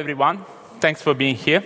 Everyone. 0.00 0.46
Thanks 0.80 1.02
for 1.02 1.12
being 1.12 1.34
here. 1.36 1.62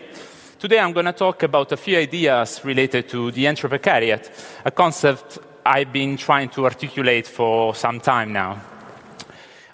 Today, 0.59 0.81
I'm 0.81 0.93
going 0.93 1.07
to 1.07 1.13
talk 1.13 1.45
about 1.45 1.71
a 1.71 1.77
few 1.77 1.97
ideas 1.97 2.65
related 2.65 3.09
to 3.11 3.31
the 3.31 3.45
entreprecariat, 3.45 4.29
a 4.65 4.73
concept 4.73 5.39
I've 5.65 5.93
been 5.93 6.17
trying 6.17 6.49
to 6.49 6.65
articulate 6.65 7.29
for 7.29 7.77
some 7.77 8.01
time 8.01 8.33
now. 8.33 8.61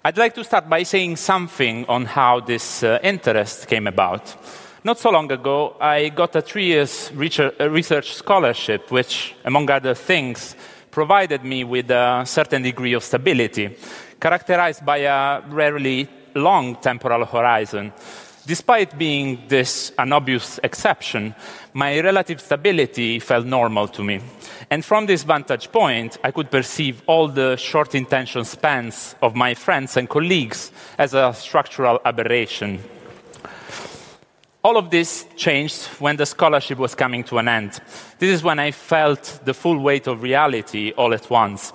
I'd 0.05 0.19
like 0.19 0.35
to 0.35 0.45
start 0.45 0.69
by 0.69 0.83
saying 0.83 1.17
something 1.17 1.87
on 1.87 2.05
how 2.05 2.41
this 2.41 2.83
uh, 2.83 2.99
interest 3.03 3.67
came 3.67 3.87
about. 3.87 4.37
Not 4.85 4.99
so 4.99 5.09
long 5.09 5.33
ago, 5.33 5.77
I 5.81 6.11
got 6.11 6.37
a 6.37 6.43
three 6.43 6.67
years 6.67 7.11
research 7.15 8.13
scholarship, 8.13 8.91
which, 8.91 9.37
among 9.43 9.71
other 9.71 9.95
things, 9.95 10.55
provided 10.91 11.45
me 11.45 11.65
with 11.65 11.91
a 11.91 12.25
certain 12.27 12.61
degree 12.61 12.93
of 12.93 13.05
stability, 13.05 13.75
characterized 14.21 14.85
by 14.85 14.99
a 14.99 15.41
rarely 15.49 16.07
long 16.35 16.77
temporal 16.77 17.25
horizon. 17.25 17.95
Despite 18.47 18.99
being 18.99 19.43
this 19.49 19.93
an 19.99 20.13
obvious 20.13 20.59
exception, 20.65 21.35
my 21.75 22.01
relative 22.01 22.41
stability 22.41 23.19
felt 23.19 23.45
normal 23.45 23.87
to 23.89 24.03
me. 24.03 24.21
And 24.71 24.85
from 24.85 25.07
this 25.07 25.25
vantage 25.25 25.71
point, 25.71 26.19
I 26.25 26.31
could 26.31 26.51
perceive 26.51 27.03
all 27.07 27.29
the 27.29 27.57
short 27.57 27.95
intention 27.95 28.45
spans 28.45 29.15
of 29.21 29.35
my 29.35 29.55
friends 29.55 29.97
and 29.97 30.09
colleagues 30.09 30.73
as 30.97 31.13
a 31.13 31.35
structural 31.35 32.01
aberration. 32.05 32.83
All 34.63 34.77
of 34.77 34.91
this 34.91 35.27
changed 35.37 35.87
when 36.01 36.17
the 36.17 36.27
scholarship 36.27 36.79
was 36.79 36.95
coming 36.95 37.25
to 37.25 37.39
an 37.39 37.49
end. 37.49 37.81
This 38.19 38.31
is 38.31 38.43
when 38.43 38.59
I 38.59 38.73
felt 38.73 39.41
the 39.45 39.55
full 39.55 39.79
weight 39.79 40.07
of 40.07 40.23
reality 40.23 40.93
all 40.93 41.15
at 41.15 41.29
once. 41.31 41.73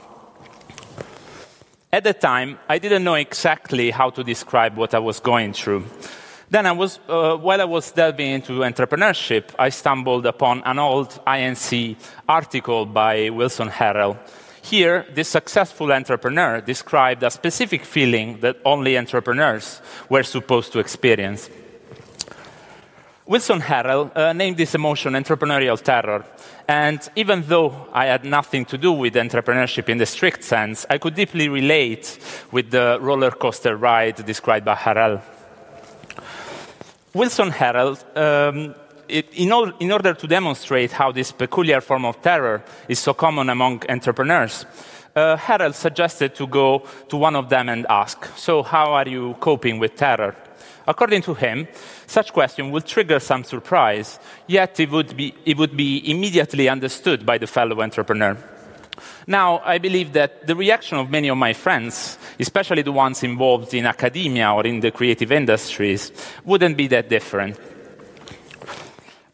At 1.91 2.03
the 2.03 2.13
time, 2.13 2.59
I 2.67 2.77
didn't 2.77 3.03
know 3.03 3.16
exactly 3.16 3.89
how 3.89 4.09
to 4.11 4.23
describe 4.23 4.77
what 4.77 4.94
I 4.94 5.00
was 5.00 5.19
going 5.19 5.53
through. 5.53 5.85
Then 6.49 6.65
I 6.65 6.71
was, 6.71 6.99
uh, 7.07 7.38
while 7.38 7.59
I 7.59 7.65
was 7.65 7.91
delving 7.91 8.31
into 8.31 8.59
entrepreneurship, 8.59 9.45
I 9.57 9.69
stumbled 9.69 10.25
upon 10.25 10.61
an 10.63 10.77
old 10.77 11.09
INC 11.25 11.95
article 12.29 12.85
by 12.85 13.29
Wilson 13.29 13.69
Harrell. 13.69 14.17
Here, 14.61 15.05
this 15.13 15.29
successful 15.29 15.91
entrepreneur 15.91 16.61
described 16.61 17.23
a 17.23 17.29
specific 17.29 17.83
feeling 17.83 18.39
that 18.41 18.57
only 18.66 18.97
entrepreneurs 18.97 19.81
were 20.09 20.23
supposed 20.23 20.71
to 20.73 20.79
experience. 20.79 21.49
Wilson 23.27 23.59
Harrell 23.59 24.16
uh, 24.16 24.33
named 24.33 24.57
this 24.57 24.75
emotion 24.75 25.13
entrepreneurial 25.13 25.81
terror. 25.81 26.23
And 26.67 26.99
even 27.16 27.43
though 27.47 27.88
I 27.91 28.05
had 28.05 28.23
nothing 28.23 28.66
to 28.66 28.77
do 28.77 28.91
with 28.91 29.16
entrepreneurship 29.16 29.89
in 29.89 29.97
the 29.97 30.05
strict 30.05 30.43
sense, 30.43 30.85
I 30.91 30.99
could 30.99 31.16
deeply 31.16 31.49
relate 31.49 32.19
with 32.51 32.69
the 32.69 32.99
roller 33.01 33.31
coaster 33.31 33.77
ride 33.77 34.23
described 34.25 34.66
by 34.66 34.75
Harrell. 34.75 35.21
Wilson 37.16 37.49
Harrell, 37.49 37.95
um, 38.17 38.75
it, 39.08 39.27
in, 39.35 39.49
all, 39.53 39.71
in, 39.80 39.89
order 39.89 40.13
to 40.13 40.27
demonstrate 40.27 40.91
how 40.91 41.13
this 41.13 41.31
peculiar 41.31 41.80
form 41.80 42.03
of 42.03 42.22
terror 42.22 42.61
is 42.89 42.99
so 42.99 43.13
common 43.13 43.49
among 43.49 43.81
entrepreneurs, 43.88 44.66
uh, 45.16 45.38
Harrell 45.38 45.73
suggested 45.73 46.35
to 46.35 46.45
go 46.45 46.85
to 47.07 47.16
one 47.16 47.38
of 47.38 47.47
them 47.47 47.69
and 47.69 47.85
ask, 47.88 48.25
So, 48.35 48.63
how 48.63 48.91
are 48.91 49.07
you 49.07 49.35
coping 49.39 49.80
with 49.80 49.95
terror? 49.95 50.35
According 50.85 51.22
to 51.22 51.33
him, 51.33 51.69
such 52.05 52.33
question 52.33 52.69
would 52.72 52.85
trigger 52.85 53.22
some 53.22 53.45
surprise, 53.45 54.19
yet 54.45 54.77
it 54.81 54.91
would, 54.91 55.16
be, 55.16 55.33
it 55.45 55.55
would 55.55 55.77
be 55.77 56.11
immediately 56.11 56.67
understood 56.67 57.25
by 57.25 57.38
the 57.38 57.47
fellow 57.47 57.81
entrepreneur. 57.81 58.38
Now, 59.25 59.59
I 59.59 59.78
believe 59.78 60.13
that 60.13 60.47
the 60.47 60.56
reaction 60.56 60.97
of 60.97 61.09
many 61.09 61.29
of 61.29 61.38
my 61.38 61.53
friends, 61.53 62.17
especially 62.40 62.81
the 62.81 62.91
ones 62.91 63.23
involved 63.23 63.73
in 63.73 63.85
academia 63.85 64.51
or 64.51 64.66
in 64.66 64.79
the 64.79 64.91
creative 64.91 65.31
industries, 65.31 66.12
wouldn't 66.44 66.78
be 66.78 66.88
that 66.88 67.09
different. 67.09 67.59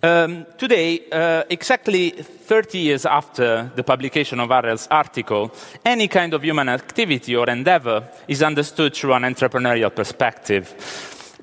Um, 0.03 0.47
today, 0.57 1.01
uh, 1.11 1.43
exactly 1.49 2.09
30 2.09 2.79
years 2.79 3.05
after 3.05 3.71
the 3.75 3.83
publication 3.83 4.39
of 4.39 4.49
Harrell's 4.49 4.87
article, 4.89 5.53
any 5.85 6.07
kind 6.07 6.33
of 6.33 6.43
human 6.43 6.69
activity 6.69 7.35
or 7.35 7.47
endeavor 7.47 8.09
is 8.27 8.41
understood 8.41 8.95
through 8.95 9.13
an 9.13 9.23
entrepreneurial 9.23 9.93
perspective. 9.93 10.73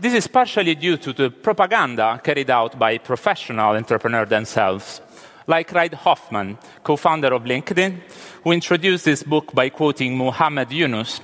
This 0.01 0.13
is 0.13 0.27
partially 0.27 0.75
due 0.75 0.97
to 0.97 1.13
the 1.13 1.31
propaganda 1.31 2.21
carried 2.23 2.51
out 2.51 2.79
by 2.79 2.99
professional 2.99 3.77
entrepreneurs 3.77 4.29
themselves 4.29 5.01
like 5.49 5.73
Reid 5.73 5.95
Hoffman, 5.95 6.59
co 6.85 6.97
founder 6.97 7.33
of 7.33 7.45
LinkedIn, 7.45 7.99
who 8.45 8.53
introduced 8.53 9.07
this 9.07 9.23
book 9.23 9.53
by 9.55 9.71
quoting 9.71 10.17
Muhammad 10.17 10.71
Yunus. 10.71 11.21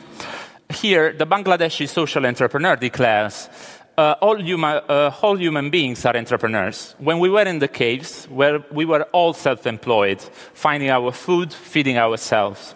Here, 0.70 1.12
the 1.12 1.26
Bangladeshi 1.26 1.88
social 1.88 2.26
entrepreneur 2.26 2.76
declares 2.76 3.48
uh, 3.96 4.14
all, 4.20 4.40
human, 4.40 4.82
uh, 4.88 5.14
all, 5.22 5.36
human, 5.36 5.70
beings 5.70 6.04
are 6.04 6.16
entrepreneurs. 6.16 6.94
When 6.98 7.18
we 7.20 7.28
were 7.28 7.42
in 7.42 7.58
the 7.58 7.68
caves, 7.68 8.26
where 8.26 8.64
we 8.72 8.84
were 8.84 9.04
all 9.12 9.32
self 9.34 9.66
employed, 9.66 10.20
finding 10.54 10.90
our 10.90 11.12
food, 11.12 11.52
feeding 11.52 11.98
ourselves. 11.98 12.74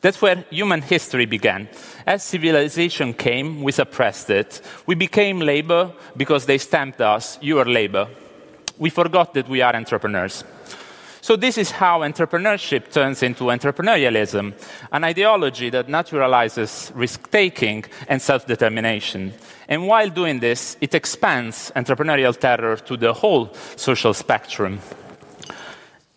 That's 0.00 0.20
where 0.22 0.44
human 0.50 0.82
history 0.82 1.26
began. 1.26 1.68
As 2.06 2.22
civilization 2.22 3.14
came, 3.14 3.62
we 3.62 3.72
suppressed 3.72 4.30
it. 4.30 4.60
We 4.86 4.94
became 4.94 5.40
labor 5.40 5.92
because 6.16 6.46
they 6.46 6.58
stamped 6.58 7.00
us, 7.00 7.38
you 7.40 7.58
are 7.58 7.64
labor 7.64 8.08
we 8.78 8.90
forgot 8.90 9.34
that 9.34 9.48
we 9.48 9.60
are 9.60 9.74
entrepreneurs. 9.74 10.44
So, 11.20 11.36
this 11.36 11.58
is 11.58 11.70
how 11.70 12.00
entrepreneurship 12.00 12.92
turns 12.92 13.22
into 13.22 13.44
entrepreneurialism, 13.44 14.54
an 14.92 15.04
ideology 15.04 15.70
that 15.70 15.88
naturalizes 15.88 16.92
risk 16.94 17.30
taking 17.30 17.84
and 18.08 18.22
self 18.22 18.46
determination. 18.46 19.32
And 19.68 19.86
while 19.86 20.08
doing 20.08 20.40
this, 20.40 20.76
it 20.80 20.94
expands 20.94 21.72
entrepreneurial 21.76 22.38
terror 22.38 22.76
to 22.76 22.96
the 22.96 23.12
whole 23.12 23.52
social 23.76 24.14
spectrum. 24.14 24.80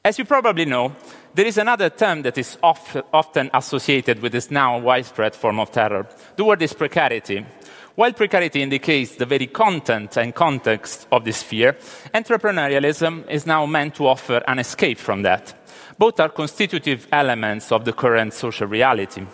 As 0.04 0.18
you 0.18 0.26
probably 0.26 0.66
know, 0.66 0.96
there 1.34 1.46
is 1.46 1.58
another 1.58 1.90
term 1.90 2.24
that 2.24 2.38
is 2.38 2.58
often 2.62 3.50
associated 3.54 4.22
with 4.22 4.32
this 4.32 4.52
now 4.52 4.80
widespread 4.80 5.36
form 5.36 5.60
of 5.60 5.72
terror. 5.72 6.08
The 6.36 6.44
word 6.44 6.62
is 6.62 6.74
precarity. 6.74 7.46
While 7.96 8.14
precarity 8.14 8.62
indicates 8.62 9.16
the 9.16 9.26
very 9.26 9.48
content 9.48 10.18
and 10.18 10.34
context 10.34 11.08
of 11.12 11.26
this 11.26 11.44
fear, 11.44 11.74
entrepreneurialism 12.14 13.30
is 13.30 13.46
now 13.46 13.66
meant 13.66 13.96
to 13.96 14.08
offer 14.08 14.42
an 14.48 14.60
escape 14.60 14.98
from 14.98 15.24
that. 15.24 15.54
Both 15.98 16.20
are 16.22 16.30
constitutive 16.30 17.08
elements 17.12 17.72
of 17.72 17.84
the 17.84 17.92
current 17.92 18.34
social 18.34 18.68
reality. 18.68 19.26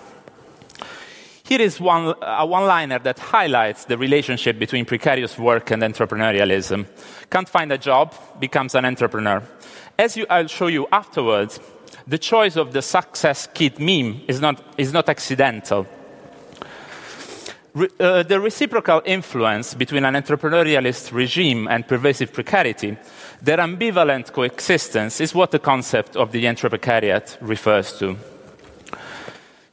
Here 1.43 1.61
is 1.61 1.79
one, 1.79 2.15
a 2.21 2.45
one 2.45 2.65
liner 2.65 2.99
that 2.99 3.19
highlights 3.19 3.85
the 3.85 3.97
relationship 3.97 4.57
between 4.57 4.85
precarious 4.85 5.37
work 5.37 5.71
and 5.71 5.83
entrepreneurialism. 5.83 6.87
Can't 7.29 7.47
find 7.47 7.71
a 7.71 7.77
job, 7.77 8.13
becomes 8.39 8.73
an 8.73 8.85
entrepreneur. 8.85 9.41
As 9.99 10.17
you, 10.17 10.25
I'll 10.29 10.47
show 10.47 10.67
you 10.67 10.87
afterwards, 10.91 11.59
the 12.07 12.17
choice 12.17 12.57
of 12.57 12.73
the 12.73 12.81
success 12.81 13.47
kid 13.53 13.79
meme 13.79 14.23
is 14.27 14.41
not, 14.41 14.61
is 14.77 14.91
not 14.91 15.09
accidental 15.09 15.87
uh, 17.99 18.23
the 18.23 18.39
reciprocal 18.39 19.01
influence 19.05 19.73
between 19.73 20.05
an 20.05 20.15
entrepreneurialist 20.15 21.11
regime 21.11 21.67
and 21.67 21.87
pervasive 21.87 22.33
precarity, 22.33 22.97
their 23.41 23.57
ambivalent 23.57 24.31
coexistence, 24.31 25.21
is 25.21 25.35
what 25.35 25.51
the 25.51 25.59
concept 25.59 26.15
of 26.15 26.31
the 26.31 26.45
entreprecariat 26.45 27.37
refers 27.41 27.97
to. 27.99 28.17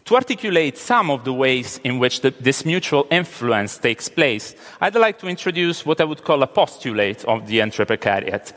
To 0.04 0.16
articulate 0.16 0.76
some 0.76 1.10
of 1.10 1.24
the 1.24 1.32
ways 1.32 1.80
in 1.82 1.98
which 1.98 2.20
the, 2.20 2.30
this 2.30 2.66
mutual 2.66 3.06
influence 3.10 3.78
takes 3.78 4.08
place, 4.08 4.54
I'd 4.80 4.94
like 4.96 5.18
to 5.20 5.28
introduce 5.28 5.86
what 5.86 6.00
I 6.00 6.04
would 6.04 6.24
call 6.24 6.42
a 6.42 6.46
postulate 6.46 7.24
of 7.24 7.46
the 7.46 7.60
entreprecariat. 7.60 8.52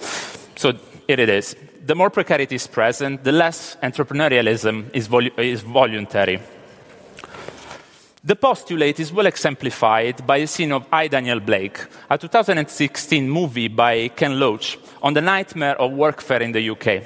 So 0.59 0.73
here 1.07 1.19
it 1.21 1.29
is. 1.29 1.55
The 1.85 1.95
more 1.95 2.09
precarity 2.09 2.55
is 2.55 2.67
present, 2.67 3.23
the 3.23 3.31
less 3.31 3.77
entrepreneurialism 3.81 4.93
is, 4.93 5.07
volu- 5.07 5.39
is 5.39 5.61
voluntary. 5.61 6.41
The 8.27 8.35
postulate 8.35 8.99
is 8.99 9.13
well 9.13 9.25
exemplified 9.25 10.27
by 10.27 10.39
a 10.39 10.47
scene 10.47 10.73
of 10.73 10.85
I, 10.91 11.07
Daniel 11.07 11.39
Blake, 11.39 11.79
a 12.09 12.17
2016 12.17 13.29
movie 13.29 13.69
by 13.69 14.09
Ken 14.09 14.37
Loach 14.37 14.77
on 15.01 15.13
the 15.13 15.21
nightmare 15.21 15.79
of 15.79 15.91
workfare 15.91 16.41
in 16.41 16.51
the 16.51 16.69
UK. 16.71 17.03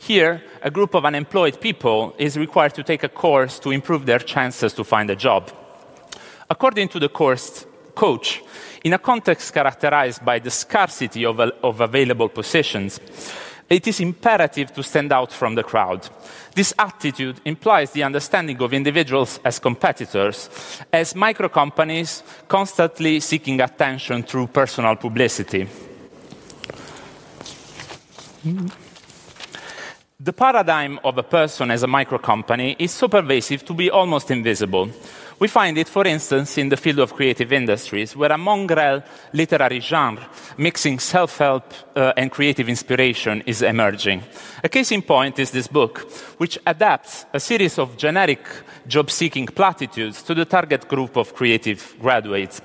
Here, 0.00 0.42
a 0.60 0.70
group 0.70 0.94
of 0.94 1.06
unemployed 1.06 1.62
people 1.62 2.14
is 2.18 2.36
required 2.36 2.74
to 2.74 2.82
take 2.82 3.02
a 3.02 3.08
course 3.08 3.58
to 3.60 3.70
improve 3.70 4.04
their 4.04 4.18
chances 4.18 4.74
to 4.74 4.84
find 4.84 5.08
a 5.08 5.16
job. 5.16 5.50
According 6.50 6.88
to 6.88 7.00
the 7.00 7.08
course 7.08 7.64
coach, 7.94 8.42
in 8.84 8.92
a 8.92 8.98
context 8.98 9.54
characterized 9.54 10.22
by 10.22 10.40
the 10.40 10.50
scarcity 10.50 11.24
of, 11.24 11.40
of 11.40 11.80
available 11.80 12.28
positions, 12.28 13.00
it 13.70 13.86
is 13.86 14.00
imperative 14.00 14.72
to 14.74 14.82
stand 14.82 15.12
out 15.12 15.32
from 15.32 15.54
the 15.54 15.62
crowd. 15.62 16.08
This 16.56 16.74
attitude 16.76 17.40
implies 17.44 17.92
the 17.92 18.02
understanding 18.02 18.60
of 18.60 18.74
individuals 18.74 19.38
as 19.44 19.60
competitors, 19.60 20.50
as 20.92 21.14
micro 21.14 21.48
companies 21.48 22.24
constantly 22.48 23.20
seeking 23.20 23.60
attention 23.60 24.24
through 24.24 24.48
personal 24.48 24.96
publicity. 24.96 25.68
The 30.18 30.32
paradigm 30.32 30.98
of 31.04 31.16
a 31.16 31.22
person 31.22 31.70
as 31.70 31.82
a 31.82 31.86
micro 31.86 32.18
company 32.18 32.74
is 32.78 32.90
so 32.90 33.08
pervasive 33.08 33.64
to 33.66 33.74
be 33.74 33.90
almost 33.90 34.30
invisible. 34.30 34.90
We 35.40 35.48
find 35.48 35.78
it, 35.78 35.88
for 35.88 36.06
instance, 36.06 36.58
in 36.58 36.68
the 36.68 36.76
field 36.76 36.98
of 36.98 37.14
creative 37.14 37.50
industries, 37.50 38.14
where 38.14 38.30
a 38.30 38.36
mongrel 38.36 39.02
literary 39.32 39.80
genre 39.80 40.28
mixing 40.58 40.98
self 40.98 41.38
help 41.38 41.72
uh, 41.96 42.12
and 42.14 42.30
creative 42.30 42.68
inspiration 42.68 43.42
is 43.46 43.62
emerging. 43.62 44.22
A 44.62 44.68
case 44.68 44.92
in 44.92 45.00
point 45.00 45.38
is 45.38 45.50
this 45.50 45.66
book, 45.66 46.00
which 46.36 46.58
adapts 46.66 47.24
a 47.32 47.40
series 47.40 47.78
of 47.78 47.96
generic 47.96 48.46
job 48.86 49.10
seeking 49.10 49.46
platitudes 49.46 50.22
to 50.24 50.34
the 50.34 50.44
target 50.44 50.86
group 50.86 51.16
of 51.16 51.34
creative 51.34 51.96
graduates. 51.98 52.60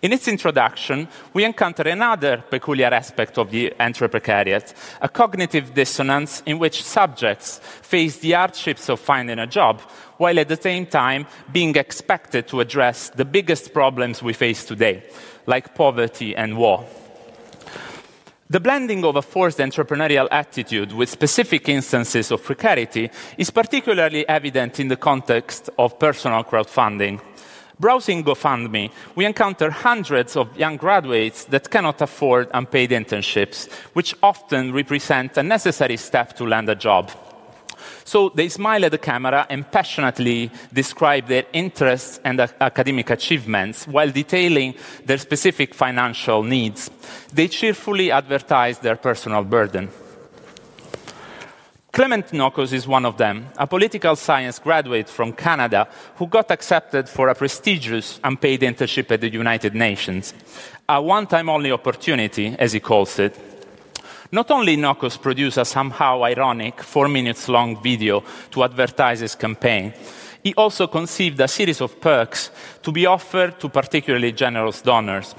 In 0.00 0.12
its 0.12 0.28
introduction, 0.28 1.08
we 1.34 1.44
encounter 1.44 1.82
another 1.82 2.44
peculiar 2.48 2.94
aspect 2.94 3.38
of 3.38 3.50
the 3.50 3.72
entreprecariat, 3.80 4.72
a 5.00 5.08
cognitive 5.08 5.74
dissonance 5.74 6.44
in 6.46 6.60
which 6.60 6.84
subjects 6.84 7.58
face 7.82 8.18
the 8.18 8.32
hardships 8.32 8.88
of 8.88 9.00
finding 9.00 9.40
a 9.40 9.48
job 9.48 9.80
while 10.20 10.38
at 10.38 10.48
the 10.48 10.56
same 10.56 10.84
time 10.84 11.26
being 11.50 11.74
expected 11.76 12.46
to 12.46 12.60
address 12.60 13.08
the 13.08 13.24
biggest 13.24 13.72
problems 13.72 14.22
we 14.22 14.34
face 14.34 14.66
today, 14.66 15.02
like 15.46 15.74
poverty 15.74 16.36
and 16.36 16.58
war. 16.58 16.84
The 18.50 18.60
blending 18.60 19.02
of 19.06 19.16
a 19.16 19.22
forced 19.22 19.60
entrepreneurial 19.60 20.28
attitude 20.30 20.92
with 20.92 21.08
specific 21.08 21.70
instances 21.70 22.30
of 22.30 22.44
precarity 22.44 23.08
is 23.38 23.48
particularly 23.48 24.28
evident 24.28 24.78
in 24.78 24.88
the 24.88 24.96
context 24.96 25.70
of 25.78 25.98
personal 25.98 26.44
crowdfunding. 26.44 27.18
Browsing 27.78 28.22
GoFundMe, 28.22 28.90
we 29.14 29.24
encounter 29.24 29.70
hundreds 29.70 30.36
of 30.36 30.54
young 30.54 30.76
graduates 30.76 31.44
that 31.44 31.70
cannot 31.70 32.02
afford 32.02 32.50
unpaid 32.52 32.90
internships, 32.90 33.72
which 33.94 34.14
often 34.22 34.74
represent 34.74 35.38
a 35.38 35.42
necessary 35.42 35.96
step 35.96 36.36
to 36.36 36.44
land 36.44 36.68
a 36.68 36.74
job. 36.74 37.10
So 38.04 38.30
they 38.30 38.48
smile 38.48 38.84
at 38.84 38.90
the 38.90 38.98
camera 38.98 39.46
and 39.48 39.70
passionately 39.70 40.50
describe 40.72 41.26
their 41.26 41.44
interests 41.52 42.20
and 42.24 42.40
academic 42.40 43.10
achievements 43.10 43.86
while 43.86 44.10
detailing 44.10 44.74
their 45.04 45.18
specific 45.18 45.74
financial 45.74 46.42
needs. 46.42 46.90
They 47.32 47.48
cheerfully 47.48 48.10
advertise 48.10 48.78
their 48.78 48.96
personal 48.96 49.44
burden. 49.44 49.90
Clement 51.92 52.28
Nokos 52.28 52.72
is 52.72 52.86
one 52.86 53.04
of 53.04 53.16
them, 53.16 53.48
a 53.56 53.66
political 53.66 54.14
science 54.14 54.60
graduate 54.60 55.08
from 55.08 55.32
Canada 55.32 55.88
who 56.16 56.28
got 56.28 56.50
accepted 56.52 57.08
for 57.08 57.28
a 57.28 57.34
prestigious 57.34 58.20
unpaid 58.22 58.60
internship 58.60 59.10
at 59.10 59.20
the 59.20 59.28
United 59.28 59.74
Nations. 59.74 60.32
A 60.88 61.02
one 61.02 61.26
time 61.26 61.48
only 61.48 61.72
opportunity, 61.72 62.54
as 62.60 62.72
he 62.72 62.80
calls 62.80 63.18
it, 63.18 63.36
not 64.32 64.50
only 64.50 64.76
Nokos 64.76 65.20
produced 65.20 65.58
a 65.58 65.64
somehow 65.64 66.22
ironic 66.22 66.82
four 66.82 67.08
minutes 67.08 67.48
long 67.48 67.82
video 67.82 68.22
to 68.50 68.62
advertise 68.62 69.20
his 69.20 69.34
campaign, 69.34 69.92
he 70.42 70.54
also 70.54 70.86
conceived 70.86 71.40
a 71.40 71.48
series 71.48 71.80
of 71.80 72.00
perks 72.00 72.50
to 72.82 72.92
be 72.92 73.06
offered 73.06 73.58
to 73.60 73.68
particularly 73.68 74.32
generous 74.32 74.82
donors. 74.82 75.34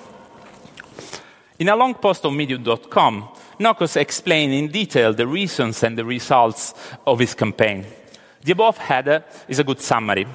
In 1.57 1.69
a 1.69 1.75
long 1.75 1.93
post 1.95 2.25
on 2.25 2.35
Medium.com, 2.35 3.29
Nokos 3.59 3.95
explained 3.95 4.53
in 4.53 4.67
detail 4.67 5.13
the 5.13 5.27
reasons 5.27 5.83
and 5.83 5.97
the 5.97 6.05
results 6.05 6.73
of 7.05 7.19
his 7.19 7.33
campaign. 7.33 7.85
The 8.43 8.53
above 8.53 8.77
header 8.77 9.23
uh, 9.27 9.37
is 9.47 9.59
a 9.59 9.63
good 9.63 9.79
summary. 9.79 10.25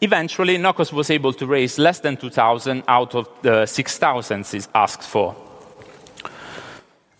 Eventually, 0.00 0.56
Nokos 0.56 0.92
was 0.92 1.10
able 1.10 1.32
to 1.32 1.46
raise 1.46 1.78
less 1.78 2.00
than 2.00 2.16
2,000 2.16 2.84
out 2.86 3.14
of 3.14 3.28
the 3.42 3.66
6,000 3.66 4.46
he 4.46 4.60
asked 4.74 5.02
for. 5.02 5.34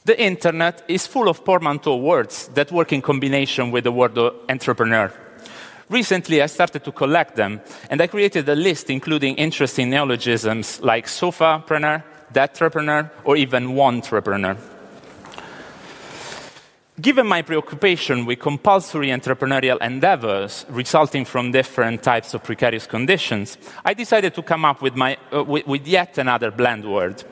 The 0.07 0.23
internet 0.23 0.85
is 0.87 1.05
full 1.05 1.29
of 1.29 1.45
portmanteau 1.45 1.97
words 1.97 2.49
that 2.55 2.71
work 2.71 2.93
in 2.93 3.03
combination 3.03 3.73
with 3.73 3.83
the 3.83 3.91
word 3.91 4.17
entrepreneur. 4.49 5.13
Recently, 5.91 6.41
I 6.41 6.47
started 6.47 6.85
to 6.85 6.93
collect 6.93 7.35
them, 7.35 7.61
and 7.91 8.01
I 8.01 8.07
created 8.07 8.49
a 8.49 8.55
list 8.55 8.89
including 8.89 9.35
interesting 9.35 9.91
neologisms 9.91 10.81
like 10.81 11.07
sofapreneur, 11.07 12.05
entrepreneur, 12.37 13.11
or 13.25 13.37
even 13.37 13.75
wantrepreneur. 13.75 14.76
Given 16.99 17.27
my 17.27 17.43
preoccupation 17.43 18.25
with 18.25 18.41
compulsory 18.41 19.09
entrepreneurial 19.09 19.81
endeavors 19.83 20.65
resulting 20.71 21.27
from 21.27 21.53
different 21.53 22.03
types 22.03 22.33
of 22.33 22.43
precarious 22.43 22.87
conditions, 22.87 23.59
I 23.85 23.93
decided 23.93 24.35
to 24.35 24.43
come 24.43 24.65
up 24.65 24.81
with, 24.81 24.97
my, 24.97 25.19
uh, 25.33 25.45
with, 25.45 25.67
with 25.67 25.87
yet 25.87 26.17
another 26.17 26.51
blend 26.51 26.91
word 26.91 27.23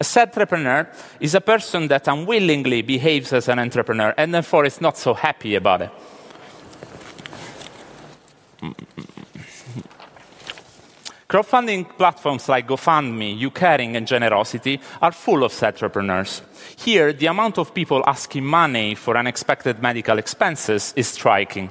a 0.00 0.04
said 0.04 0.28
entrepreneur 0.28 0.88
is 1.20 1.34
a 1.34 1.40
person 1.40 1.88
that 1.88 2.08
unwillingly 2.08 2.82
behaves 2.82 3.32
as 3.32 3.48
an 3.48 3.58
entrepreneur 3.58 4.14
and 4.16 4.34
therefore 4.34 4.64
is 4.64 4.80
not 4.80 4.96
so 4.96 5.14
happy 5.14 5.54
about 5.54 5.82
it. 5.82 5.90
Crowdfunding 11.28 11.96
platforms 11.96 12.48
like 12.48 12.68
GoFundMe, 12.68 13.40
YouCaring, 13.40 13.96
and 13.96 14.06
Generosity 14.06 14.78
are 15.00 15.12
full 15.12 15.42
of 15.42 15.62
entrepreneurs. 15.62 16.42
Here, 16.76 17.12
the 17.12 17.26
amount 17.26 17.58
of 17.58 17.72
people 17.72 18.04
asking 18.06 18.44
money 18.44 18.94
for 18.94 19.16
unexpected 19.16 19.80
medical 19.80 20.18
expenses 20.18 20.92
is 20.96 21.08
striking. 21.08 21.70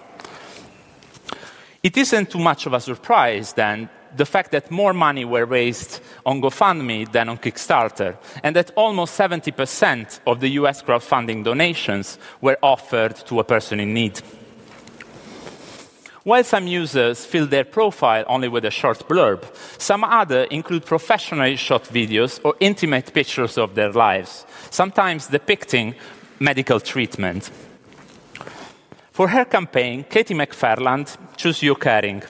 It 1.84 1.98
isn't 1.98 2.32
too 2.32 2.40
much 2.40 2.66
of 2.66 2.74
a 2.74 2.80
surprise, 2.80 3.54
then, 3.54 3.90
the 4.16 4.26
fact 4.26 4.52
that 4.52 4.72
more 4.72 4.94
money 4.94 5.26
were 5.26 5.46
raised 5.46 6.00
on 6.26 6.42
GoFundMe 6.42 7.12
than 7.12 7.30
on 7.30 7.38
Kickstarter, 7.38 8.18
and 8.44 8.56
that 8.56 8.72
almost 8.76 9.20
70% 9.20 10.20
of 10.26 10.40
the 10.40 10.50
US 10.50 10.82
crowdfunding 10.82 11.44
donations 11.44 12.18
were 12.42 12.58
offered 12.62 13.16
to 13.28 13.40
a 13.40 13.44
person 13.44 13.80
in 13.80 13.94
need. 13.94 14.22
While 16.24 16.46
some 16.46 16.68
users 16.68 17.26
fill 17.26 17.48
their 17.48 17.66
profile 17.66 18.24
only 18.28 18.48
with 18.48 18.64
a 18.64 18.72
short 18.72 19.08
blurb, 19.10 19.44
some 19.78 20.06
other 20.06 20.44
include 20.46 20.86
professionally 20.86 21.58
shot 21.58 21.84
videos 21.84 22.40
or 22.46 22.56
intimate 22.62 23.14
pictures 23.14 23.58
of 23.58 23.76
their 23.76 23.92
lives, 23.92 24.46
sometimes 24.70 25.28
depicting 25.28 25.96
medical 26.40 26.80
treatment. 26.80 27.52
For 29.12 29.28
her 29.28 29.44
campaign, 29.44 30.06
Katie 30.10 30.34
McFarland 30.34 31.18
chose 31.36 31.62
You 31.62 31.76
Caring. 31.76 32.24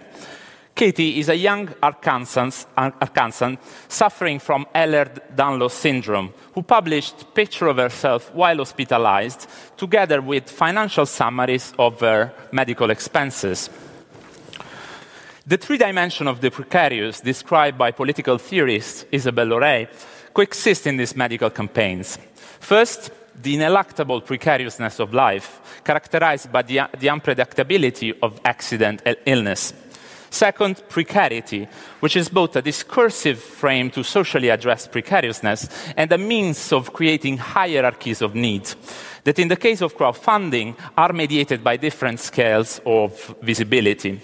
Katie 0.75 1.19
is 1.19 1.29
a 1.29 1.35
young 1.35 1.67
Arkansan, 1.83 2.65
Arkansan 2.75 3.59
suffering 3.87 4.39
from 4.39 4.65
Ehlers-Danlos 4.73 5.71
syndrome 5.71 6.33
who 6.55 6.63
published 6.63 7.31
picture 7.35 7.67
of 7.67 7.77
herself 7.77 8.33
while 8.33 8.57
hospitalized 8.57 9.47
together 9.77 10.19
with 10.19 10.49
financial 10.49 11.05
summaries 11.05 11.73
of 11.77 11.99
her 11.99 12.33
medical 12.51 12.89
expenses. 12.89 13.69
The 15.45 15.57
three 15.57 15.77
dimension 15.77 16.29
of 16.29 16.39
the 16.39 16.49
precarious 16.49 17.19
described 17.19 17.77
by 17.77 17.91
political 17.91 18.37
theorist 18.37 19.11
Isabell 19.11 19.49
Lorey 19.49 19.89
coexist 20.33 20.87
in 20.87 20.95
these 20.95 21.17
medical 21.17 21.49
campaigns. 21.49 22.17
First, 22.61 23.11
the 23.41 23.57
ineluctable 23.57 24.25
precariousness 24.25 25.01
of 25.01 25.13
life, 25.13 25.81
characterized 25.83 26.49
by 26.49 26.61
the, 26.61 26.87
the 26.97 27.07
unpredictability 27.07 28.17
of 28.23 28.39
accident 28.45 29.01
and 29.05 29.17
illness. 29.25 29.73
Second, 30.29 30.81
precarity, 30.87 31.67
which 31.99 32.15
is 32.15 32.29
both 32.29 32.55
a 32.55 32.61
discursive 32.61 33.37
frame 33.37 33.91
to 33.91 34.01
socially 34.01 34.47
address 34.47 34.87
precariousness 34.87 35.67
and 35.97 36.09
a 36.13 36.17
means 36.17 36.71
of 36.71 36.93
creating 36.93 37.37
hierarchies 37.37 38.21
of 38.21 38.33
needs 38.33 38.77
that, 39.25 39.39
in 39.39 39.49
the 39.49 39.57
case 39.57 39.81
of 39.81 39.97
crowdfunding, 39.97 40.77
are 40.95 41.11
mediated 41.11 41.65
by 41.65 41.75
different 41.75 42.21
scales 42.21 42.79
of 42.85 43.35
visibility. 43.41 44.21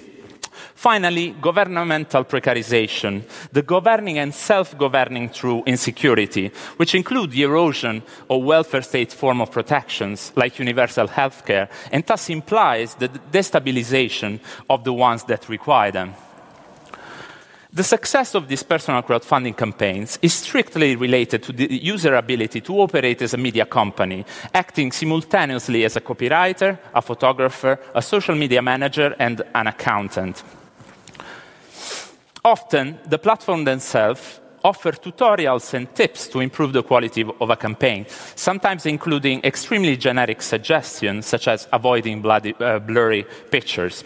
Finally, 0.76 1.36
governmental 1.42 2.24
precarization, 2.24 3.24
the 3.52 3.62
governing 3.62 4.18
and 4.18 4.34
self 4.34 4.78
governing 4.78 5.30
through 5.30 5.64
insecurity, 5.66 6.52
which 6.78 6.96
include 6.96 7.32
the 7.32 7.44
erosion 7.44 8.02
of 8.30 8.44
welfare 8.44 8.82
state 8.82 9.12
form 9.12 9.42
of 9.42 9.52
protections 9.52 10.32
like 10.36 10.60
universal 10.60 11.08
health 11.08 11.46
care, 11.46 11.70
and 11.92 12.06
thus 12.06 12.30
implies 12.30 12.96
the 12.96 13.10
destabilization 13.32 14.40
of 14.70 14.84
the 14.84 14.94
ones 14.94 15.24
that 15.26 15.50
require 15.50 15.92
them. 15.92 16.14
The 17.72 17.84
success 17.84 18.34
of 18.34 18.48
these 18.48 18.64
personal 18.64 19.04
crowdfunding 19.04 19.56
campaigns 19.56 20.18
is 20.24 20.34
strictly 20.34 20.96
related 20.96 21.44
to 21.44 21.52
the 21.52 21.72
user 21.72 22.16
ability 22.16 22.62
to 22.62 22.82
operate 22.82 23.22
as 23.22 23.36
a 23.36 23.38
media 23.38 23.68
company, 23.68 24.26
acting 24.56 24.92
simultaneously 24.92 25.86
as 25.86 25.96
a 25.96 26.02
copywriter, 26.02 26.80
a 26.96 27.02
photographer, 27.02 27.80
a 27.94 28.02
social 28.02 28.34
media 28.34 28.64
manager, 28.64 29.16
and 29.20 29.44
an 29.54 29.68
accountant. 29.68 30.44
Often, 32.44 32.98
the 33.06 33.20
platform 33.20 33.66
themselves 33.66 34.40
offer 34.64 34.92
tutorials 34.92 35.72
and 35.76 35.94
tips 35.94 36.28
to 36.30 36.40
improve 36.40 36.74
the 36.74 36.82
quality 36.82 37.24
of 37.40 37.50
a 37.52 37.56
campaign, 37.56 38.08
sometimes 38.36 38.88
including 38.88 39.42
extremely 39.44 39.96
generic 39.96 40.42
suggestions, 40.42 41.28
such 41.28 41.48
as 41.48 41.68
avoiding 41.72 42.20
bloody, 42.20 42.56
uh, 42.60 42.80
blurry 42.80 43.28
pictures. 43.52 44.04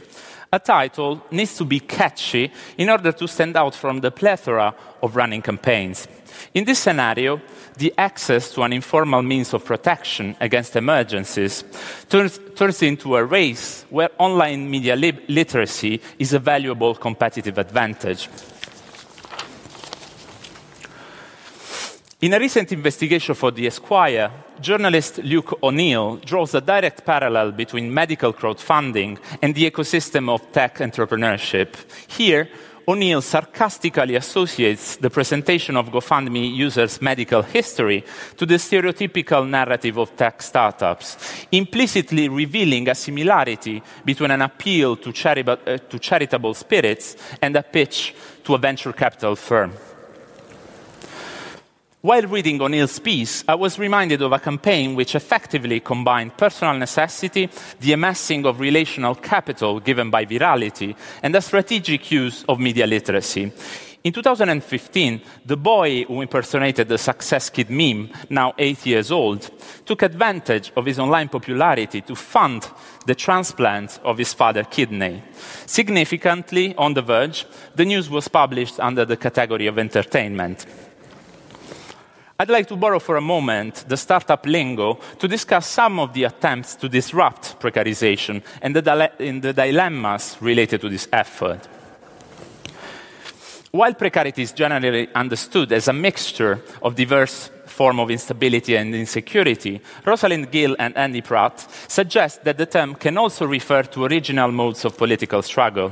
A 0.54 0.60
title 0.60 1.20
needs 1.32 1.58
to 1.58 1.66
be 1.66 1.80
catchy 1.80 2.52
in 2.78 2.88
order 2.88 3.12
to 3.12 3.28
stand 3.28 3.58
out 3.58 3.74
from 3.74 4.02
the 4.02 4.12
plethora 4.12 4.76
of 5.02 5.16
running 5.16 5.42
campaigns. 5.42 6.08
In 6.54 6.64
this 6.64 6.78
scenario, 6.78 7.42
the 7.76 7.92
access 7.98 8.52
to 8.52 8.62
an 8.62 8.72
informal 8.72 9.24
means 9.24 9.52
of 9.56 9.66
protection 9.66 10.36
against 10.40 10.76
emergencies 10.76 11.64
turns, 12.08 12.40
turns 12.54 12.84
into 12.84 13.16
a 13.16 13.26
race 13.26 13.84
where 13.90 14.12
online 14.20 14.70
media 14.70 14.96
li- 14.96 15.26
literacy 15.28 16.00
is 16.20 16.34
a 16.34 16.40
valuable 16.40 16.94
competitive 16.94 17.58
advantage. 17.58 18.30
In 22.24 22.34
a 22.34 22.40
recent 22.40 22.72
investigation 22.72 23.36
for 23.36 23.52
The 23.52 23.68
Esquire, 23.68 24.32
journalist 24.62 25.18
Luke 25.26 25.60
O'Neill 25.62 26.16
draws 26.24 26.56
a 26.56 26.62
direct 26.62 27.06
parallel 27.06 27.52
between 27.52 27.94
medical 27.94 28.32
crowdfunding 28.32 29.20
and 29.42 29.54
the 29.54 29.70
ecosystem 29.70 30.30
of 30.30 30.50
tech 30.54 30.78
entrepreneurship. 30.78 31.76
Here, 32.08 32.48
O'Neill 32.88 33.22
sarcastically 33.22 34.16
associates 34.16 34.96
the 34.96 35.10
presentation 35.10 35.76
of 35.76 35.90
GoFundMe 35.90 36.56
users' 36.56 37.02
medical 37.02 37.42
history 37.42 38.06
to 38.38 38.46
the 38.46 38.56
stereotypical 38.56 39.46
narrative 39.46 39.98
of 39.98 40.16
tech 40.16 40.42
startups, 40.42 41.46
implicitly 41.52 42.30
revealing 42.30 42.88
a 42.88 42.96
similarity 42.96 43.84
between 44.06 44.32
an 44.32 44.44
appeal 44.44 44.96
to, 44.96 45.10
uh, 45.10 45.78
to 45.78 46.00
charitable 46.00 46.54
spirits 46.54 47.18
and 47.42 47.54
a 47.58 47.64
pitch 47.64 48.16
to 48.46 48.56
a 48.56 48.58
venture 48.58 48.94
capital 48.94 49.36
firm. 49.36 49.74
While 52.04 52.24
reading 52.24 52.62
O'Neill's 52.62 53.00
piece, 53.00 53.46
I 53.48 53.56
was 53.56 53.80
reminded 53.80 54.22
of 54.22 54.34
a 54.34 54.38
campaign 54.38 54.94
which 54.94 55.16
effectively 55.16 55.80
combined 55.80 56.36
personal 56.36 56.74
necessity, 56.74 57.50
the 57.80 57.94
amassing 57.94 58.46
of 58.46 58.60
relational 58.60 59.16
capital 59.16 59.80
given 59.80 60.10
by 60.10 60.26
virality, 60.26 60.98
and 61.22 61.34
the 61.34 61.40
strategic 61.40 62.12
use 62.12 62.44
of 62.50 62.60
media 62.60 62.86
literacy. 62.86 63.54
In 64.04 64.12
2015, 64.12 65.22
the 65.46 65.56
boy 65.56 66.04
who 66.04 66.20
impersonated 66.20 66.90
the 66.90 66.98
Success 66.98 67.50
Kid 67.50 67.70
meme, 67.70 68.10
now 68.30 68.54
eight 68.58 68.86
years 68.86 69.10
old, 69.10 69.50
took 69.86 70.02
advantage 70.02 70.74
of 70.76 70.86
his 70.86 71.00
online 71.00 71.30
popularity 71.30 72.02
to 72.02 72.16
fund 72.16 72.70
the 73.06 73.16
transplant 73.16 74.02
of 74.04 74.18
his 74.18 74.34
father's 74.34 74.68
kidney. 74.70 75.24
Significantly, 75.66 76.76
on 76.76 76.96
The 76.96 77.02
Verge, 77.02 77.46
the 77.76 77.86
news 77.86 78.10
was 78.10 78.28
published 78.28 78.78
under 78.82 79.06
the 79.06 79.16
category 79.16 79.68
of 79.68 79.80
entertainment. 79.80 80.66
I'd 82.40 82.50
like 82.50 82.68
to 82.68 82.76
borrow 82.76 83.00
for 83.00 83.16
a 83.16 83.22
moment 83.22 83.86
the 83.88 83.96
startup 83.96 84.46
lingo 84.46 85.00
to 85.20 85.28
discuss 85.28 85.68
some 85.68 86.00
of 86.00 86.14
the 86.14 86.24
attempts 86.24 86.76
to 86.76 86.90
disrupt 86.90 87.60
precarization 87.60 88.42
and 88.62 88.76
the, 88.76 88.82
the 88.82 89.54
dilemmas 89.54 90.38
related 90.42 90.82
to 90.82 90.90
this 90.90 91.08
effort. 91.14 91.68
While 93.72 93.94
precarity 93.94 94.42
is 94.42 94.52
generally 94.52 95.10
understood 95.16 95.72
as 95.72 95.88
a 95.88 95.94
mixture 95.94 96.62
of 96.82 96.96
diverse 96.96 97.50
forms 97.66 98.00
of 98.02 98.12
instability 98.12 98.76
and 98.76 98.94
insecurity, 98.94 99.82
Rosalind 100.06 100.52
Gill 100.52 100.76
and 100.78 100.96
Andy 100.98 101.22
Pratt 101.22 101.68
suggest 101.88 102.44
that 102.44 102.58
the 102.58 102.66
term 102.66 102.96
can 102.96 103.18
also 103.18 103.46
refer 103.48 103.84
to 103.84 104.06
original 104.06 104.52
modes 104.52 104.86
of 104.86 104.98
political 104.98 105.42
struggle. 105.42 105.92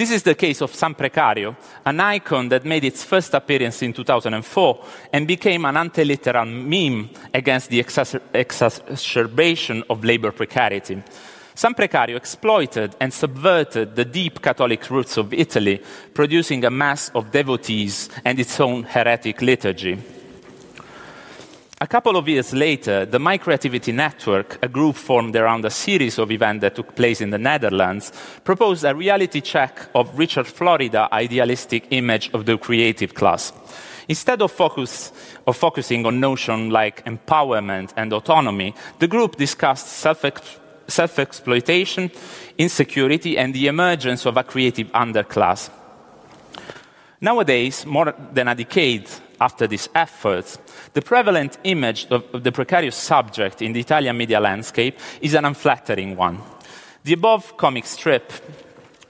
This 0.00 0.12
is 0.12 0.22
the 0.22 0.34
case 0.34 0.62
of 0.62 0.74
San 0.74 0.94
Precario, 0.94 1.54
an 1.84 2.00
icon 2.00 2.48
that 2.48 2.64
made 2.64 2.84
its 2.86 3.04
first 3.04 3.34
appearance 3.34 3.82
in 3.82 3.92
2004 3.92 4.84
and 5.12 5.28
became 5.28 5.66
an 5.66 5.76
anti-literal 5.76 6.46
meme 6.46 7.10
against 7.34 7.68
the 7.68 7.80
exacerbation 8.32 9.84
of 9.90 10.02
labor 10.02 10.32
precarity. 10.32 11.02
San 11.54 11.74
Precario 11.74 12.16
exploited 12.16 12.96
and 12.98 13.12
subverted 13.12 13.94
the 13.94 14.06
deep 14.06 14.40
Catholic 14.40 14.88
roots 14.88 15.18
of 15.18 15.34
Italy, 15.34 15.82
producing 16.14 16.64
a 16.64 16.70
mass 16.70 17.10
of 17.14 17.30
devotees 17.30 18.08
and 18.24 18.40
its 18.40 18.58
own 18.58 18.84
heretic 18.84 19.42
liturgy. 19.42 19.98
A 21.82 21.86
couple 21.86 22.18
of 22.18 22.28
years 22.28 22.52
later, 22.52 23.06
the 23.06 23.18
My 23.18 23.38
Creativity 23.38 23.90
Network, 23.90 24.58
a 24.62 24.68
group 24.68 24.96
formed 24.96 25.34
around 25.34 25.64
a 25.64 25.70
series 25.70 26.18
of 26.18 26.30
events 26.30 26.60
that 26.60 26.74
took 26.74 26.94
place 26.94 27.22
in 27.22 27.30
the 27.30 27.38
Netherlands, 27.38 28.12
proposed 28.44 28.84
a 28.84 28.94
reality 28.94 29.40
check 29.40 29.88
of 29.94 30.18
Richard 30.18 30.46
Florida's 30.46 31.08
idealistic 31.10 31.86
image 31.90 32.28
of 32.34 32.44
the 32.44 32.58
creative 32.58 33.14
class. 33.14 33.54
Instead 34.08 34.42
of, 34.42 34.52
focus, 34.52 35.10
of 35.46 35.56
focusing 35.56 36.04
on 36.04 36.20
notions 36.20 36.70
like 36.70 37.02
empowerment 37.06 37.94
and 37.96 38.12
autonomy, 38.12 38.74
the 38.98 39.08
group 39.08 39.36
discussed 39.36 39.86
self 39.88 41.18
exploitation, 41.18 42.10
insecurity, 42.58 43.38
and 43.38 43.54
the 43.54 43.68
emergence 43.68 44.26
of 44.26 44.36
a 44.36 44.44
creative 44.44 44.88
underclass. 44.88 45.70
Nowadays, 47.22 47.86
more 47.86 48.14
than 48.34 48.48
a 48.48 48.54
decade 48.54 49.08
after 49.40 49.66
these 49.66 49.88
efforts, 49.94 50.58
the 50.92 51.02
prevalent 51.02 51.58
image 51.64 52.06
of 52.10 52.42
the 52.44 52.52
precarious 52.52 52.96
subject 52.96 53.62
in 53.62 53.72
the 53.72 53.80
Italian 53.80 54.16
media 54.16 54.38
landscape 54.38 54.98
is 55.20 55.34
an 55.34 55.44
unflattering 55.44 56.16
one. 56.16 56.38
The 57.04 57.14
above 57.14 57.56
comic 57.56 57.86
strip, 57.86 58.32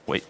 wait, 0.07 0.23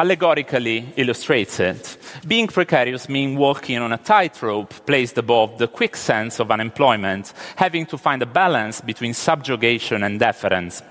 allegorically 0.00 0.92
illustrates 0.96 1.60
it. 1.60 1.98
Being 2.26 2.48
precarious 2.48 3.08
means 3.08 3.38
walking 3.38 3.78
on 3.78 3.92
a 3.92 3.98
tightrope 3.98 4.74
placed 4.86 5.18
above 5.18 5.58
the 5.58 5.68
quick 5.68 5.94
sense 5.94 6.40
of 6.40 6.50
unemployment, 6.50 7.32
having 7.56 7.86
to 7.86 7.98
find 7.98 8.22
a 8.22 8.26
balance 8.26 8.80
between 8.80 9.14
subjugation 9.14 10.02
and 10.02 10.18
deference. 10.18 10.82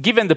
Given 0.00 0.26
the, 0.26 0.34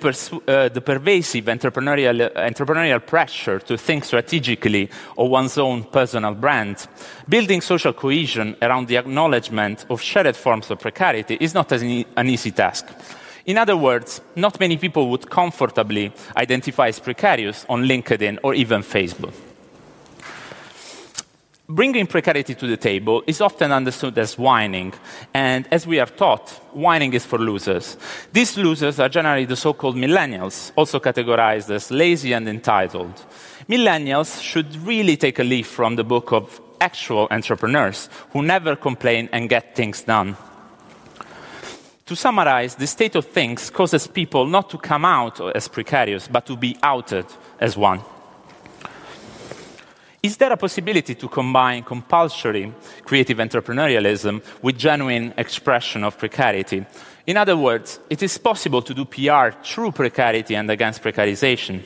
uh, 0.47 0.69
the 0.69 0.81
pervasive 0.81 1.45
entrepreneurial, 1.45 2.31
entrepreneurial 2.35 3.03
pressure 3.03 3.57
to 3.57 3.75
think 3.75 4.05
strategically 4.05 4.87
of 5.17 5.31
one's 5.31 5.57
own 5.57 5.83
personal 5.85 6.35
brand, 6.35 6.87
building 7.27 7.61
social 7.61 7.91
cohesion 7.93 8.55
around 8.61 8.87
the 8.87 8.97
acknowledgement 8.97 9.87
of 9.89 9.99
shared 9.99 10.35
forms 10.35 10.69
of 10.69 10.79
precarity 10.79 11.39
is 11.41 11.55
not 11.55 11.71
an, 11.71 11.83
e- 11.83 12.05
an 12.15 12.29
easy 12.29 12.51
task. 12.51 12.85
In 13.47 13.57
other 13.57 13.75
words, 13.75 14.21
not 14.35 14.59
many 14.59 14.77
people 14.77 15.09
would 15.09 15.27
comfortably 15.27 16.13
identify 16.35 16.89
as 16.89 16.99
precarious 16.99 17.65
on 17.67 17.85
LinkedIn 17.85 18.37
or 18.43 18.53
even 18.53 18.83
Facebook. 18.83 19.33
Bringing 21.69 22.07
precarity 22.07 22.55
to 22.55 22.65
the 22.65 22.77
table 22.77 23.23
is 23.27 23.41
often 23.41 23.73
understood 23.73 24.17
as 24.17 24.37
whining, 24.37 24.93
and 25.33 25.67
as 25.69 25.85
we 25.85 25.99
are 25.99 26.05
taught, 26.05 26.49
whining 26.71 27.13
is 27.13 27.25
for 27.25 27.37
losers. 27.37 27.97
These 28.31 28.57
losers 28.57 29.01
are 29.01 29.09
generally 29.09 29.43
the 29.43 29.57
so 29.57 29.73
called 29.73 29.97
millennials, 29.97 30.71
also 30.77 31.01
categorized 31.01 31.69
as 31.69 31.91
lazy 31.91 32.31
and 32.31 32.47
entitled. 32.47 33.13
Millennials 33.67 34.41
should 34.41 34.77
really 34.77 35.17
take 35.17 35.39
a 35.39 35.43
leaf 35.43 35.67
from 35.67 35.97
the 35.97 36.05
book 36.05 36.31
of 36.31 36.61
actual 36.79 37.27
entrepreneurs 37.31 38.07
who 38.31 38.43
never 38.43 38.77
complain 38.77 39.27
and 39.33 39.49
get 39.49 39.75
things 39.75 40.03
done. 40.03 40.37
To 42.05 42.15
summarize, 42.15 42.75
the 42.75 42.87
state 42.87 43.15
of 43.15 43.25
things 43.25 43.69
causes 43.69 44.07
people 44.07 44.45
not 44.45 44.69
to 44.69 44.77
come 44.77 45.03
out 45.03 45.41
as 45.53 45.67
precarious, 45.67 46.29
but 46.29 46.45
to 46.45 46.55
be 46.55 46.77
outed 46.81 47.25
as 47.59 47.75
one. 47.75 47.99
Is 50.23 50.37
there 50.37 50.51
a 50.51 50.57
possibility 50.57 51.13
to 51.13 51.27
combine 51.27 51.83
compulsory 51.83 52.73
creative 53.03 53.37
entrepreneurialism 53.37 54.41
with 54.63 54.77
genuine 54.77 55.33
expression 55.37 56.03
of 56.03 56.17
precarity? 56.17 56.85
In 57.27 57.37
other 57.37 57.55
words, 57.55 57.99
it 58.09 58.23
is 58.23 58.37
possible 58.37 58.81
to 58.81 58.93
do 58.93 59.05
PR 59.05 59.51
through 59.63 59.91
precarity 59.91 60.55
and 60.55 60.71
against 60.71 61.03
precarization. 61.03 61.83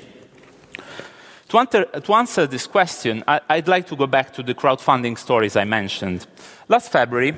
To, 1.50 1.58
answer, 1.58 1.84
to 1.84 2.14
answer 2.14 2.48
this 2.48 2.68
question, 2.68 3.24
I, 3.28 3.42
I'd 3.50 3.68
like 3.68 3.88
to 3.88 3.98
go 3.98 4.08
back 4.08 4.32
to 4.36 4.44
the 4.44 4.54
crowdfunding 4.54 5.18
stories 5.18 5.58
I 5.58 5.66
mentioned. 5.66 6.26
Last 6.70 6.90
February, 6.90 7.36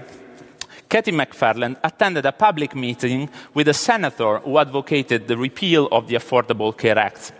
Katie 0.87 1.11
McFarland 1.11 1.77
attended 1.83 2.27
a 2.27 2.31
public 2.31 2.75
meeting 2.75 3.31
with 3.55 3.67
a 3.67 3.73
senator 3.73 4.37
who 4.37 4.59
advocated 4.59 5.27
the 5.27 5.37
repeal 5.37 5.87
of 5.91 6.07
the 6.07 6.15
Affordable 6.15 6.77
Care 6.77 6.99
Act. 6.99 7.31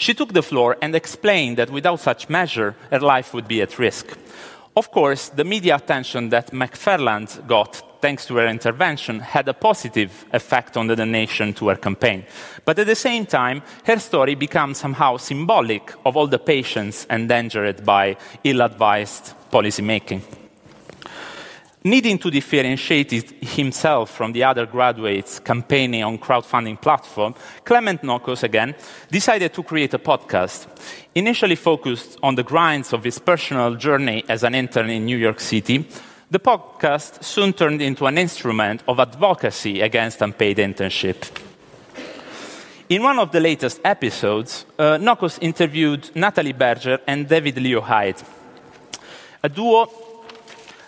She 0.00 0.14
took 0.14 0.32
the 0.32 0.42
floor 0.42 0.78
and 0.80 0.94
explained 0.94 1.58
that 1.58 1.68
without 1.68 2.00
such 2.00 2.30
measure, 2.30 2.74
her 2.90 3.00
life 3.00 3.34
would 3.34 3.46
be 3.46 3.60
at 3.60 3.78
risk. 3.78 4.16
Of 4.74 4.90
course, 4.90 5.28
the 5.28 5.44
media 5.44 5.76
attention 5.76 6.30
that 6.30 6.52
McFarland 6.52 7.46
got 7.46 7.82
thanks 8.00 8.24
to 8.24 8.36
her 8.36 8.46
intervention, 8.46 9.20
had 9.20 9.46
a 9.46 9.52
positive 9.52 10.24
effect 10.32 10.78
on 10.78 10.86
the 10.86 10.96
donation 10.96 11.52
to 11.52 11.68
her 11.68 11.76
campaign. 11.76 12.24
But 12.64 12.78
at 12.78 12.86
the 12.86 12.94
same 12.94 13.26
time, 13.26 13.62
her 13.84 13.98
story 13.98 14.36
becomes 14.36 14.78
somehow 14.78 15.18
symbolic 15.18 15.92
of 16.06 16.16
all 16.16 16.26
the 16.26 16.38
patients 16.38 17.06
endangered 17.10 17.84
by 17.84 18.16
ill 18.42 18.62
advised 18.62 19.34
policymaking. 19.52 20.22
Needing 21.82 22.18
to 22.18 22.30
differentiate 22.30 23.10
himself 23.42 24.10
from 24.10 24.32
the 24.32 24.44
other 24.44 24.66
graduates 24.66 25.38
campaigning 25.38 26.04
on 26.04 26.18
crowdfunding 26.18 26.78
platform, 26.78 27.34
Clement 27.64 28.02
Nokos 28.02 28.42
again 28.42 28.74
decided 29.10 29.54
to 29.54 29.62
create 29.62 29.94
a 29.94 29.98
podcast. 29.98 30.66
Initially 31.14 31.56
focused 31.56 32.18
on 32.22 32.34
the 32.34 32.42
grinds 32.42 32.92
of 32.92 33.02
his 33.02 33.18
personal 33.18 33.76
journey 33.76 34.22
as 34.28 34.44
an 34.44 34.54
intern 34.54 34.90
in 34.90 35.06
New 35.06 35.16
York 35.16 35.40
City, 35.40 35.88
the 36.30 36.38
podcast 36.38 37.24
soon 37.24 37.54
turned 37.54 37.80
into 37.80 38.04
an 38.04 38.18
instrument 38.18 38.82
of 38.86 39.00
advocacy 39.00 39.80
against 39.80 40.20
unpaid 40.20 40.58
internship. 40.58 41.30
In 42.90 43.02
one 43.02 43.18
of 43.18 43.32
the 43.32 43.40
latest 43.40 43.80
episodes, 43.86 44.66
uh, 44.78 44.98
Nokos 44.98 45.38
interviewed 45.40 46.10
Natalie 46.14 46.52
Berger 46.52 46.98
and 47.06 47.26
David 47.26 47.56
Leo 47.56 47.80
Hyde, 47.80 48.22
a 49.42 49.48
duo 49.48 50.09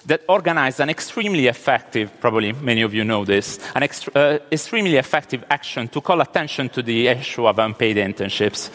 that 0.06 0.22
organized 0.28 0.80
an 0.80 0.90
extremely 0.90 1.46
effective, 1.46 2.10
probably 2.20 2.52
many 2.52 2.82
of 2.82 2.92
you 2.92 3.04
know 3.04 3.24
this, 3.24 3.58
an 3.74 3.82
ext- 3.82 4.14
uh, 4.14 4.38
extremely 4.50 4.96
effective 4.96 5.44
action 5.48 5.88
to 5.88 6.00
call 6.00 6.20
attention 6.20 6.68
to 6.70 6.82
the 6.82 7.08
issue 7.08 7.46
of 7.46 7.58
unpaid 7.58 7.96
internships. 7.96 8.70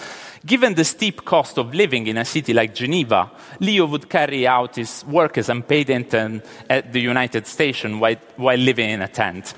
Given 0.46 0.76
the 0.76 0.86
steep 0.86 1.26
cost 1.26 1.58
of 1.58 1.74
living 1.74 2.08
in 2.08 2.18
a 2.18 2.24
city 2.24 2.54
like 2.54 2.74
Geneva, 2.74 3.32
Leo 3.60 3.86
would 3.88 4.10
carry 4.10 4.48
out 4.48 4.76
his 4.76 5.04
work 5.06 5.38
as 5.38 5.50
unpaid 5.50 5.90
intern 5.90 6.42
at 6.70 6.94
the 6.94 7.02
United 7.02 7.46
Nations 7.60 8.00
while, 8.00 8.16
while 8.38 8.58
living 8.58 8.90
in 8.90 9.02
a 9.02 9.08
tent. 9.08 9.54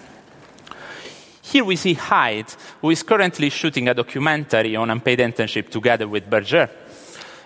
Here 1.44 1.64
we 1.64 1.76
see 1.76 1.94
Hyde, 1.94 2.52
who 2.82 2.90
is 2.90 3.04
currently 3.04 3.50
shooting 3.50 3.90
a 3.90 3.94
documentary 3.94 4.76
on 4.76 4.90
unpaid 4.90 5.20
internship 5.20 5.70
together 5.70 6.08
with 6.08 6.30
Berger, 6.30 6.70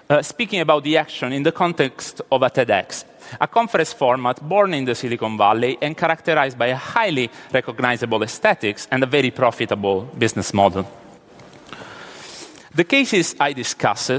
uh, 0.10 0.22
speaking 0.22 0.60
about 0.60 0.84
the 0.84 0.98
action 0.98 1.34
in 1.34 1.44
the 1.44 1.52
context 1.52 2.22
of 2.32 2.44
a 2.44 2.50
TEDx 2.50 3.06
a 3.40 3.48
conference 3.48 3.94
format 3.94 4.42
born 4.42 4.74
in 4.74 4.86
the 4.86 4.96
Silicon 4.96 5.38
Valley 5.38 5.78
and 5.82 5.98
characterized 5.98 6.58
by 6.58 6.68
a 6.68 6.76
highly 6.76 7.30
recognizable 7.54 8.24
aesthetics 8.24 8.88
and 8.92 9.04
a 9.04 9.08
very 9.08 9.32
profitable 9.32 10.02
business 10.18 10.54
model. 10.54 10.86
The 12.76 12.84
cases 12.84 13.36
I 13.40 13.54
discuss 13.54 14.10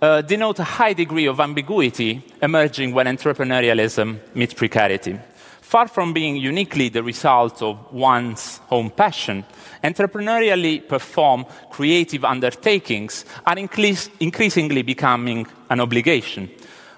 uh, 0.00 0.22
denote 0.22 0.60
a 0.60 0.64
high 0.64 0.92
degree 0.92 1.26
of 1.26 1.40
ambiguity 1.40 2.22
emerging 2.40 2.94
when 2.94 3.06
entrepreneurialism 3.06 4.18
meets 4.34 4.54
precarity. 4.54 5.18
Far 5.60 5.88
from 5.88 6.12
being 6.12 6.36
uniquely 6.36 6.88
the 6.88 7.02
result 7.02 7.60
of 7.62 7.92
one's 7.92 8.60
own 8.70 8.90
passion, 8.90 9.44
entrepreneurially 9.82 10.86
performed 10.86 11.46
creative 11.70 12.24
undertakings 12.24 13.24
are 13.44 13.58
increasingly 13.58 14.82
becoming 14.82 15.44
an 15.68 15.80
obligation 15.80 16.48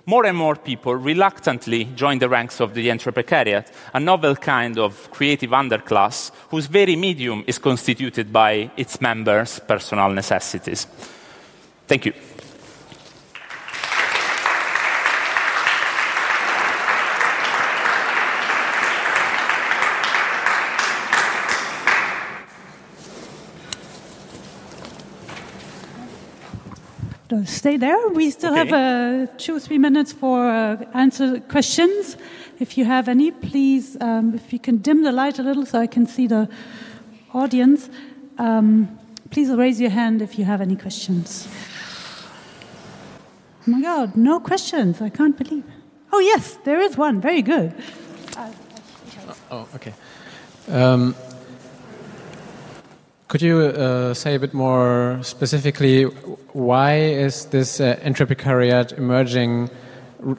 more 0.09 0.25
and 0.25 0.39
more 0.39 0.57
people 0.57 0.95
reluctantly 0.95 1.85
join 1.95 2.19
the 2.19 2.31
ranks 2.31 2.61
of 2.61 2.73
the 2.73 2.89
entreprecariat, 2.89 3.71
a 3.93 4.01
novel 4.01 4.35
kind 4.35 4.79
of 4.79 5.11
creative 5.11 5.51
underclass 5.51 6.31
whose 6.49 6.67
very 6.67 6.97
medium 6.97 7.45
is 7.47 7.59
constituted 7.59 8.33
by 8.33 8.71
its 8.79 9.03
members' 9.03 9.61
personal 9.69 10.09
necessities. 10.09 10.87
Thank 11.87 12.07
you. 12.07 12.15
Stay 27.49 27.77
there. 27.77 28.09
We 28.09 28.31
still 28.31 28.53
okay. 28.53 28.69
have 28.69 28.73
uh, 28.73 29.33
two 29.39 29.57
or 29.57 29.61
three 29.61 29.79
minutes 29.79 30.13
for 30.13 30.49
uh, 30.49 30.85
answer 30.95 31.41
questions. 31.41 32.17
If 32.61 32.77
you 32.77 32.85
have 32.85 33.09
any, 33.09 33.31
please, 33.31 33.97
um, 34.01 34.35
if 34.35 34.53
you 34.53 34.59
can 34.59 34.79
dim 34.79 35.03
the 35.03 35.13
light 35.13 35.39
a 35.39 35.43
little 35.43 35.65
so 35.65 35.79
I 35.79 35.87
can 35.87 36.07
see 36.07 36.27
the 36.27 36.49
audience. 37.33 37.89
Um, 38.39 38.99
please 39.31 39.51
raise 39.51 39.81
your 39.81 39.91
hand 39.91 40.23
if 40.23 40.39
you 40.39 40.45
have 40.45 40.61
any 40.61 40.77
questions. 40.77 41.49
Oh 43.67 43.71
my 43.71 43.81
God, 43.81 44.17
no 44.17 44.41
questions. 44.41 45.01
I 45.01 45.09
can't 45.09 45.37
believe. 45.37 45.65
Oh, 46.13 46.21
yes, 46.21 46.59
there 46.65 46.81
is 46.81 46.97
one. 46.97 47.21
Very 47.21 47.43
good. 47.43 47.75
Uh, 48.37 48.53
oh, 49.51 49.69
okay. 49.75 49.93
Um, 50.69 51.15
could 53.29 53.43
you 53.43 53.61
uh, 53.61 54.15
say 54.15 54.35
a 54.35 54.39
bit 54.39 54.55
more 54.55 55.21
specifically 55.23 56.05
why 56.55 56.97
is 56.97 57.45
this 57.47 57.81
uh, 57.81 57.97
entrepreneuriat 58.03 58.97
emerging 58.97 59.71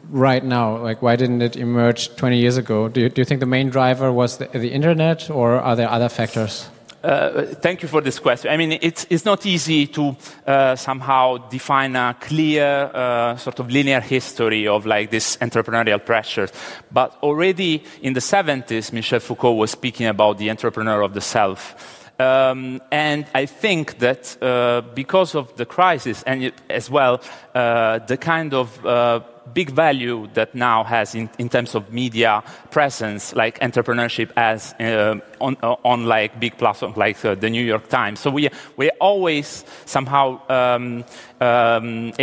right 0.10 0.44
now? 0.44 0.78
Like, 0.78 1.02
why 1.02 1.16
didn't 1.16 1.42
it 1.42 1.56
emerge 1.56 2.16
20 2.16 2.38
years 2.38 2.58
ago? 2.58 2.90
Do 2.90 3.02
you, 3.02 3.10
do 3.10 3.22
you 3.22 3.26
think 3.26 3.40
the 3.40 3.46
main 3.46 3.70
driver 3.70 4.12
was 4.12 4.38
the, 4.38 4.48
the 4.48 4.72
internet, 4.72 5.30
or 5.30 5.60
are 5.60 5.76
there 5.76 5.90
other 5.90 6.10
factors? 6.10 6.68
Uh, 7.02 7.46
thank 7.46 7.82
you 7.82 7.88
for 7.88 8.02
this 8.02 8.20
question. 8.20 8.52
I 8.52 8.58
mean, 8.58 8.78
it's, 8.82 9.08
it's 9.10 9.24
not 9.24 9.46
easy 9.46 9.88
to 9.88 10.18
uh, 10.46 10.76
somehow 10.76 11.38
define 11.50 11.96
a 11.96 12.18
clear 12.20 12.92
uh, 12.94 13.38
sort 13.38 13.60
of 13.60 13.72
linear 13.72 14.02
history 14.02 14.68
of 14.68 14.86
like 14.86 15.10
this 15.10 15.38
entrepreneurial 15.38 16.04
pressure. 16.04 16.50
But 16.92 17.18
already 17.24 17.86
in 18.02 18.14
the 18.14 18.20
70s, 18.20 18.92
Michel 18.92 19.22
Foucault 19.22 19.54
was 19.54 19.72
speaking 19.72 20.08
about 20.08 20.40
the 20.40 20.50
entrepreneur 20.50 21.02
of 21.02 21.14
the 21.14 21.22
self. 21.22 21.99
Um, 22.20 22.82
and 22.92 23.26
I 23.34 23.46
think 23.46 24.00
that 24.00 24.38
uh, 24.42 24.82
because 24.94 25.36
of 25.36 25.56
the 25.56 25.66
crisis 25.66 26.22
and 26.24 26.52
as 26.70 26.90
well 26.90 27.22
uh, 27.56 28.00
the 28.00 28.18
kind 28.18 28.54
of 28.54 28.86
uh, 28.86 29.22
big 29.54 29.70
value 29.70 30.28
that 30.34 30.54
now 30.54 30.84
has 30.84 31.16
in, 31.16 31.30
in, 31.40 31.48
terms 31.48 31.76
of 31.76 31.94
media 31.94 32.44
presence, 32.72 33.34
like 33.36 33.58
entrepreneurship 33.60 34.32
as 34.36 34.74
uh, 34.82 35.16
on, 35.40 35.56
uh, 35.64 35.76
on 35.86 36.06
like 36.06 36.40
big 36.40 36.58
platforms 36.58 36.98
like 36.98 37.24
uh, 37.24 37.36
the 37.36 37.50
New 37.50 37.64
York 37.64 37.88
Times. 37.88 38.20
So 38.20 38.30
we, 38.30 38.50
we're 38.76 38.92
always 39.00 39.64
somehow 39.86 40.42
um, 40.50 41.06
um, 41.40 42.14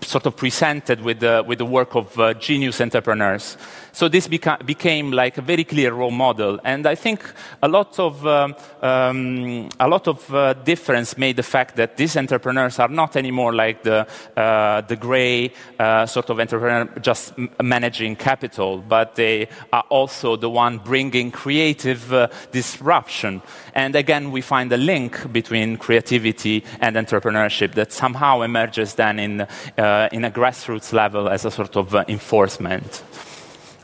sort 0.00 0.26
of 0.26 0.36
presented 0.36 1.02
with 1.02 1.20
the, 1.20 1.44
with 1.46 1.58
the 1.58 1.66
work 1.66 1.96
of 1.96 2.38
genius 2.38 2.80
entrepreneurs. 2.80 3.56
So 3.94 4.08
this 4.08 4.26
beca- 4.26 4.66
became 4.66 5.12
like 5.12 5.38
a 5.38 5.40
very 5.40 5.62
clear 5.62 5.92
role 5.92 6.10
model. 6.10 6.58
And 6.64 6.84
I 6.84 6.96
think 6.96 7.22
a 7.62 7.68
lot 7.68 7.96
of, 8.00 8.26
um, 8.26 8.56
um, 8.82 9.68
a 9.78 9.86
lot 9.86 10.08
of 10.08 10.34
uh, 10.34 10.54
difference 10.54 11.16
made 11.16 11.36
the 11.36 11.44
fact 11.44 11.76
that 11.76 11.96
these 11.96 12.16
entrepreneurs 12.16 12.80
are 12.80 12.88
not 12.88 13.14
anymore 13.14 13.54
like 13.54 13.84
the, 13.84 14.04
uh, 14.36 14.80
the 14.80 14.96
gray 14.96 15.52
uh, 15.78 16.06
sort 16.06 16.28
of 16.30 16.40
entrepreneur 16.40 16.86
just 17.02 17.34
managing 17.62 18.16
capital, 18.16 18.78
but 18.78 19.14
they 19.14 19.46
are 19.72 19.84
also 19.90 20.34
the 20.34 20.50
one 20.50 20.78
bringing 20.78 21.30
creative 21.30 22.12
uh, 22.12 22.26
disruption. 22.50 23.40
And 23.74 23.94
again, 23.94 24.32
we 24.32 24.40
find 24.40 24.72
a 24.72 24.76
link 24.76 25.32
between 25.32 25.76
creativity 25.76 26.64
and 26.80 26.96
entrepreneurship 26.96 27.74
that 27.74 27.92
somehow 27.92 28.40
emerges 28.40 28.94
then 28.94 29.20
in, 29.20 29.40
uh, 29.78 30.08
in 30.10 30.24
a 30.24 30.32
grassroots 30.32 30.92
level 30.92 31.28
as 31.28 31.44
a 31.44 31.50
sort 31.52 31.76
of 31.76 31.94
enforcement. 32.08 33.04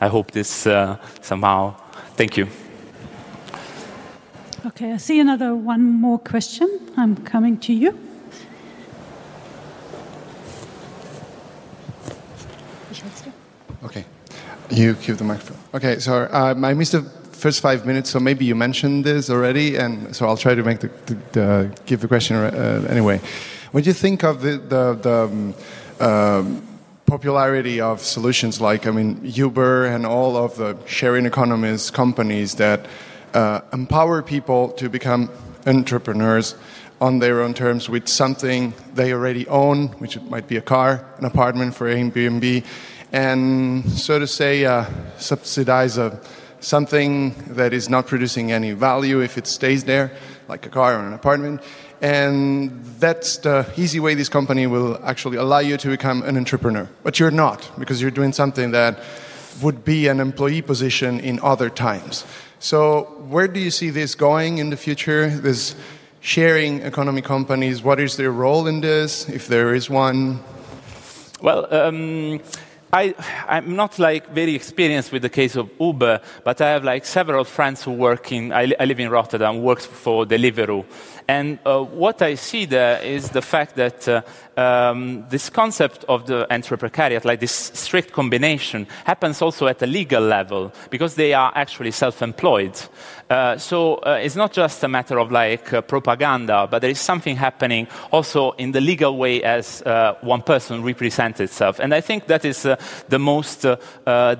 I 0.01 0.07
hope 0.07 0.31
this 0.31 0.65
uh, 0.65 0.97
somehow. 1.21 1.75
Thank 2.15 2.35
you. 2.35 2.47
Okay, 4.65 4.93
I 4.93 4.97
see 4.97 5.19
another 5.19 5.55
one 5.55 5.93
more 6.01 6.17
question. 6.17 6.67
I'm 6.97 7.15
coming 7.17 7.57
to 7.59 7.73
you. 7.73 7.97
Okay, 13.83 14.05
you 14.71 14.95
keep 14.95 15.17
the 15.17 15.23
microphone. 15.23 15.57
Okay, 15.73 15.99
so 15.99 16.27
um, 16.31 16.65
I 16.65 16.73
missed 16.73 16.93
the 16.93 17.03
first 17.03 17.61
five 17.61 17.85
minutes, 17.85 18.09
so 18.09 18.19
maybe 18.19 18.43
you 18.45 18.55
mentioned 18.55 19.05
this 19.05 19.29
already, 19.29 19.75
and 19.75 20.15
so 20.15 20.27
I'll 20.27 20.37
try 20.37 20.55
to 20.55 20.63
make 20.63 20.79
the, 20.79 20.89
the, 21.05 21.15
the 21.31 21.81
give 21.85 22.01
the 22.01 22.07
question 22.07 22.35
uh, 22.37 22.87
anyway. 22.89 23.19
When 23.71 23.83
you 23.83 23.93
think 23.93 24.23
of 24.23 24.41
the 24.41 24.57
the, 24.57 24.93
the 24.95 25.23
um, 25.23 25.53
um 25.99 26.70
popularity 27.11 27.81
of 27.81 27.99
solutions 27.99 28.61
like, 28.61 28.87
I 28.87 28.91
mean, 28.91 29.19
Uber 29.21 29.85
and 29.85 30.05
all 30.05 30.37
of 30.37 30.55
the 30.55 30.77
sharing 30.85 31.25
economies 31.25 31.91
companies 31.91 32.55
that 32.55 32.85
uh, 33.33 33.59
empower 33.73 34.21
people 34.21 34.69
to 34.79 34.87
become 34.87 35.29
entrepreneurs 35.67 36.55
on 37.01 37.19
their 37.19 37.41
own 37.41 37.53
terms 37.53 37.89
with 37.89 38.07
something 38.07 38.73
they 38.93 39.11
already 39.11 39.45
own, 39.49 39.87
which 39.99 40.21
might 40.21 40.47
be 40.47 40.55
a 40.55 40.61
car, 40.61 41.05
an 41.17 41.25
apartment 41.25 41.75
for 41.75 41.93
Airbnb, 41.93 42.63
and 43.11 43.91
so 43.91 44.17
to 44.17 44.25
say, 44.25 44.63
uh, 44.63 44.85
subsidize 45.17 45.97
a, 45.97 46.17
something 46.61 47.35
that 47.55 47.73
is 47.73 47.89
not 47.89 48.07
producing 48.07 48.53
any 48.53 48.71
value 48.71 49.19
if 49.19 49.37
it 49.37 49.47
stays 49.47 49.83
there, 49.83 50.13
like 50.47 50.65
a 50.65 50.69
car 50.69 50.95
or 50.95 51.05
an 51.05 51.11
apartment, 51.11 51.59
and 52.01 52.83
that's 52.99 53.37
the 53.37 53.71
easy 53.77 53.99
way 53.99 54.15
this 54.15 54.29
company 54.29 54.65
will 54.67 54.99
actually 55.03 55.37
allow 55.37 55.59
you 55.59 55.77
to 55.77 55.87
become 55.87 56.23
an 56.23 56.35
entrepreneur. 56.35 56.89
But 57.03 57.19
you're 57.19 57.31
not, 57.31 57.69
because 57.77 58.01
you're 58.01 58.11
doing 58.11 58.33
something 58.33 58.71
that 58.71 58.99
would 59.61 59.85
be 59.85 60.07
an 60.07 60.19
employee 60.19 60.63
position 60.63 61.19
in 61.19 61.39
other 61.41 61.69
times. 61.69 62.25
So, 62.59 63.03
where 63.29 63.47
do 63.47 63.59
you 63.59 63.71
see 63.71 63.89
this 63.91 64.15
going 64.15 64.57
in 64.57 64.69
the 64.69 64.77
future? 64.77 65.29
This 65.29 65.75
sharing 66.21 66.81
economy 66.81 67.21
companies, 67.21 67.83
what 67.83 67.99
is 67.99 68.17
their 68.17 68.31
role 68.31 68.67
in 68.67 68.81
this, 68.81 69.27
if 69.29 69.47
there 69.47 69.73
is 69.73 69.89
one? 69.89 70.39
Well, 71.41 71.71
um, 71.73 72.39
I, 72.93 73.15
I'm 73.47 73.77
not 73.77 73.99
like 73.99 74.33
very 74.33 74.53
experienced 74.53 75.13
with 75.13 75.21
the 75.21 75.29
case 75.29 75.55
of 75.55 75.69
Uber, 75.79 76.19
but 76.43 76.59
I 76.59 76.69
have 76.69 76.83
like 76.83 77.05
several 77.05 77.45
friends 77.45 77.83
who 77.83 77.91
work 77.91 78.33
in, 78.33 78.51
I, 78.51 78.73
I 78.79 78.85
live 78.85 78.99
in 78.99 79.09
Rotterdam, 79.09 79.61
works 79.61 79.85
for 79.85 80.25
Deliveroo. 80.25 80.85
And 81.27 81.59
uh, 81.65 81.83
what 81.83 82.21
I 82.21 82.35
see 82.35 82.65
there 82.65 83.01
is 83.01 83.29
the 83.29 83.41
fact 83.41 83.75
that 83.77 84.07
uh, 84.09 84.21
um, 84.57 85.25
this 85.29 85.49
concept 85.49 86.03
of 86.09 86.27
the 86.27 86.45
entreprecariat, 86.51 87.23
like 87.23 87.39
this 87.39 87.53
strict 87.73 88.11
combination, 88.11 88.85
happens 89.05 89.41
also 89.41 89.67
at 89.67 89.81
a 89.81 89.87
legal 89.87 90.23
level 90.23 90.73
because 90.89 91.15
they 91.15 91.33
are 91.33 91.53
actually 91.55 91.91
self-employed. 91.91 92.77
Uh, 93.31 93.57
so 93.57 93.95
uh, 93.95 94.19
it's 94.21 94.35
not 94.35 94.51
just 94.51 94.83
a 94.83 94.87
matter 94.89 95.17
of 95.17 95.31
like 95.31 95.71
uh, 95.71 95.79
propaganda, 95.79 96.67
but 96.69 96.81
there 96.81 96.91
is 96.91 96.99
something 96.99 97.37
happening 97.37 97.87
also 98.11 98.51
in 98.57 98.73
the 98.73 98.81
legal 98.81 99.15
way 99.15 99.41
as 99.41 99.81
uh, 99.83 100.13
one 100.19 100.41
person 100.41 100.83
represents 100.83 101.39
itself. 101.39 101.79
And 101.79 101.93
I 101.93 102.01
think 102.01 102.27
that 102.27 102.43
is 102.43 102.65
uh, 102.65 102.75
the 103.07 103.19
most 103.19 103.65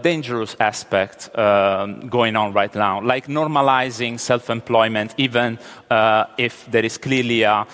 dangerous 0.04 0.58
aspect 0.60 1.30
um, 1.38 2.10
going 2.10 2.36
on 2.36 2.52
right 2.52 2.76
now, 2.76 3.02
like 3.02 3.28
normalizing 3.28 4.20
self-employment, 4.20 5.16
even 5.18 5.58
if 6.38 6.66
there 6.70 6.86
is 6.86 6.98
clearly 6.98 7.44
a 7.44 7.66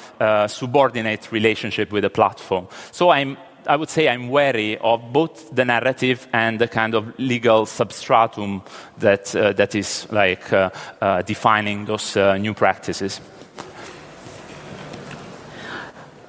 subordinate 0.48 1.32
relationship 1.32 1.92
with 1.92 2.06
a 2.06 2.10
platform. 2.10 2.68
So 2.92 3.10
I'm 3.10 3.38
I 3.68 3.76
would 3.76 3.90
say 3.90 4.08
I'm 4.08 4.30
wary 4.30 4.78
of 4.78 5.12
both 5.12 5.54
the 5.54 5.66
narrative 5.66 6.28
and 6.34 6.60
the 6.60 6.68
kind 6.68 6.96
of 6.96 7.18
legal 7.20 7.66
substratum 7.66 8.62
that, 9.00 9.36
uh, 9.36 9.54
that 9.54 9.76
is 9.76 10.08
like 10.12 10.52
uh, 10.54 10.70
uh, 11.02 11.22
defining 11.22 11.86
those 11.86 12.18
uh, 12.18 12.38
new 12.38 12.54
practices. 12.54 13.22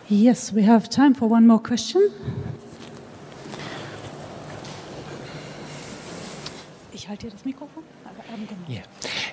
Yes, 0.09 0.53
we 0.53 0.62
have 0.62 0.88
time 0.88 1.14
for 1.14 1.29
one 1.29 1.46
more 1.46 1.62
question. 1.62 2.11
Ich 6.92 7.09
halte 7.09 7.22
hier 7.22 7.31
das 7.31 7.44
Mikrofon. 7.44 7.85
Yeah. 8.68 8.83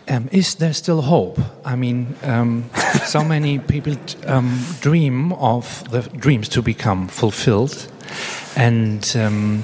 Um, 0.08 0.28
is 0.32 0.56
there 0.56 0.74
still 0.74 1.02
hope? 1.02 1.42
I 1.66 1.76
mean, 1.76 2.16
um, 2.24 2.70
so 3.06 3.24
many 3.24 3.60
people 3.60 3.96
um, 4.28 4.64
dream 4.80 5.34
of 5.34 5.84
the 5.92 6.02
dreams 6.02 6.48
to 6.50 6.62
become 6.62 7.08
fulfilled, 7.08 7.88
and 8.56 9.16
um, 9.16 9.64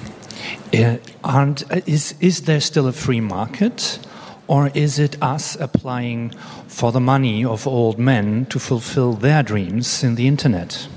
uh, 0.74 0.98
aren't, 1.24 1.64
is, 1.88 2.16
is 2.20 2.44
there 2.44 2.62
still 2.62 2.88
a 2.88 2.94
free 2.94 3.22
market? 3.22 4.00
Or 4.48 4.70
is 4.74 5.00
it 5.00 5.22
us 5.22 5.56
applying 5.56 6.32
for 6.68 6.92
the 6.92 7.00
money 7.00 7.46
of 7.46 7.66
old 7.66 7.98
men 7.98 8.46
to 8.48 8.60
fulfill 8.60 9.14
their 9.14 9.44
dreams 9.44 10.04
in 10.04 10.16
the 10.16 10.28
internet? 10.28 10.88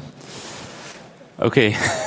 Okay. 1.38 1.76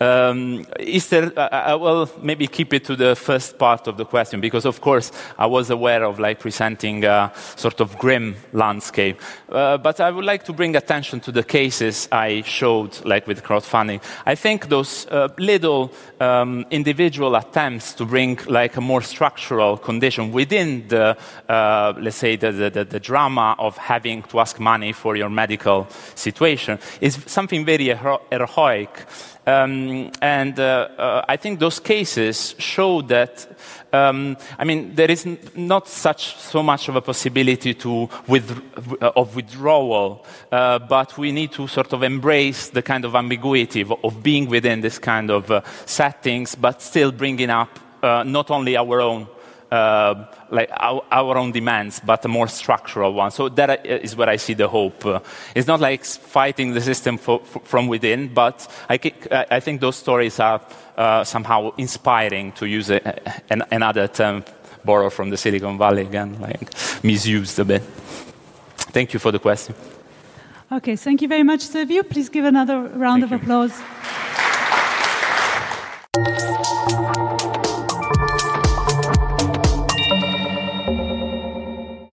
Um, 0.00 0.64
is 0.78 1.10
there, 1.10 1.30
I, 1.36 1.72
I 1.72 1.74
will 1.74 2.10
maybe 2.22 2.46
keep 2.46 2.72
it 2.72 2.84
to 2.86 2.96
the 2.96 3.14
first 3.14 3.58
part 3.58 3.86
of 3.86 3.98
the 3.98 4.06
question 4.06 4.40
because, 4.40 4.64
of 4.64 4.80
course, 4.80 5.12
I 5.38 5.44
was 5.44 5.68
aware 5.68 6.04
of 6.04 6.18
like 6.18 6.38
presenting 6.38 7.04
a 7.04 7.30
sort 7.56 7.80
of 7.80 7.98
grim 7.98 8.36
landscape. 8.54 9.20
Uh, 9.50 9.76
but 9.76 10.00
I 10.00 10.10
would 10.10 10.24
like 10.24 10.44
to 10.44 10.54
bring 10.54 10.74
attention 10.74 11.20
to 11.20 11.32
the 11.32 11.42
cases 11.42 12.08
I 12.10 12.40
showed, 12.42 13.04
like 13.04 13.26
with 13.26 13.42
crowdfunding. 13.42 14.02
I 14.24 14.36
think 14.36 14.70
those 14.70 15.06
uh, 15.08 15.28
little 15.36 15.92
um, 16.18 16.64
individual 16.70 17.36
attempts 17.36 17.92
to 17.94 18.06
bring 18.06 18.38
like 18.46 18.76
a 18.76 18.80
more 18.80 19.02
structural 19.02 19.76
condition 19.76 20.32
within 20.32 20.88
the, 20.88 21.14
uh, 21.46 21.92
let's 21.98 22.16
say, 22.16 22.36
the, 22.36 22.52
the, 22.52 22.84
the, 22.84 23.00
drama 23.00 23.54
of 23.58 23.76
having 23.76 24.22
to 24.22 24.40
ask 24.40 24.60
money 24.60 24.92
for 24.92 25.16
your 25.16 25.28
medical 25.28 25.86
situation 26.14 26.78
is 27.00 27.18
something 27.26 27.64
very 27.64 27.94
heroic. 28.30 29.06
Um, 29.50 30.10
and 30.22 30.58
uh, 30.58 30.88
uh, 30.96 31.24
I 31.28 31.36
think 31.36 31.58
those 31.58 31.80
cases 31.80 32.54
show 32.58 33.02
that, 33.02 33.46
um, 33.92 34.36
I 34.58 34.64
mean, 34.64 34.94
there 34.94 35.10
is 35.10 35.26
not 35.56 35.88
such 35.88 36.36
so 36.36 36.62
much 36.62 36.88
of 36.88 36.96
a 36.96 37.00
possibility 37.00 37.74
to 37.74 38.08
with, 38.28 38.48
of 39.00 39.34
withdrawal, 39.34 40.24
uh, 40.52 40.78
but 40.78 41.18
we 41.18 41.32
need 41.32 41.52
to 41.52 41.66
sort 41.66 41.92
of 41.92 42.02
embrace 42.02 42.68
the 42.68 42.82
kind 42.82 43.04
of 43.04 43.14
ambiguity 43.14 43.80
of, 43.80 43.92
of 44.04 44.22
being 44.22 44.48
within 44.48 44.82
this 44.82 44.98
kind 44.98 45.30
of 45.30 45.50
uh, 45.50 45.62
settings, 45.86 46.54
but 46.54 46.80
still 46.80 47.10
bringing 47.10 47.50
up 47.50 47.78
uh, 48.02 48.22
not 48.22 48.50
only 48.50 48.76
our 48.76 49.00
own 49.00 49.26
like 49.70 50.70
our, 50.76 51.02
our, 51.10 51.36
own 51.36 51.52
demands, 51.52 52.00
but 52.00 52.24
a 52.24 52.28
more 52.28 52.48
structural 52.48 53.12
one. 53.12 53.30
So 53.30 53.48
that 53.50 53.86
is 53.86 54.16
where 54.16 54.28
I 54.28 54.36
see 54.36 54.54
the 54.54 54.68
hope. 54.68 55.06
Uh, 55.06 55.20
it's 55.54 55.68
not 55.68 55.80
like 55.80 56.04
fighting 56.04 56.72
the 56.72 56.80
system 56.80 57.18
for, 57.18 57.40
for, 57.44 57.60
from 57.60 57.86
within, 57.86 58.34
but 58.34 58.66
I, 58.88 58.98
I, 59.50 59.60
think 59.60 59.80
those 59.80 59.96
stories 59.96 60.40
are 60.40 60.60
uh, 60.96 61.24
somehow 61.24 61.72
inspiring, 61.76 62.52
to 62.52 62.66
use 62.66 62.90
a, 62.90 63.00
an, 63.50 63.62
another 63.70 64.08
term 64.08 64.44
borrowed 64.84 65.12
from 65.12 65.30
the 65.30 65.36
Silicon 65.36 65.78
Valley 65.78 66.02
again, 66.02 66.40
like 66.40 66.72
misused 67.04 67.58
a 67.58 67.64
bit. 67.64 67.82
Thank 68.92 69.12
you 69.12 69.20
for 69.20 69.30
the 69.30 69.38
question. 69.38 69.74
Okay, 70.72 70.96
thank 70.96 71.22
you 71.22 71.28
very 71.28 71.42
much, 71.42 71.62
Silvio. 71.62 72.02
Please 72.02 72.28
give 72.28 72.44
another 72.44 72.80
round 72.80 73.22
thank 73.22 73.24
of 73.24 73.30
you. 73.30 73.36
applause. 73.36 73.80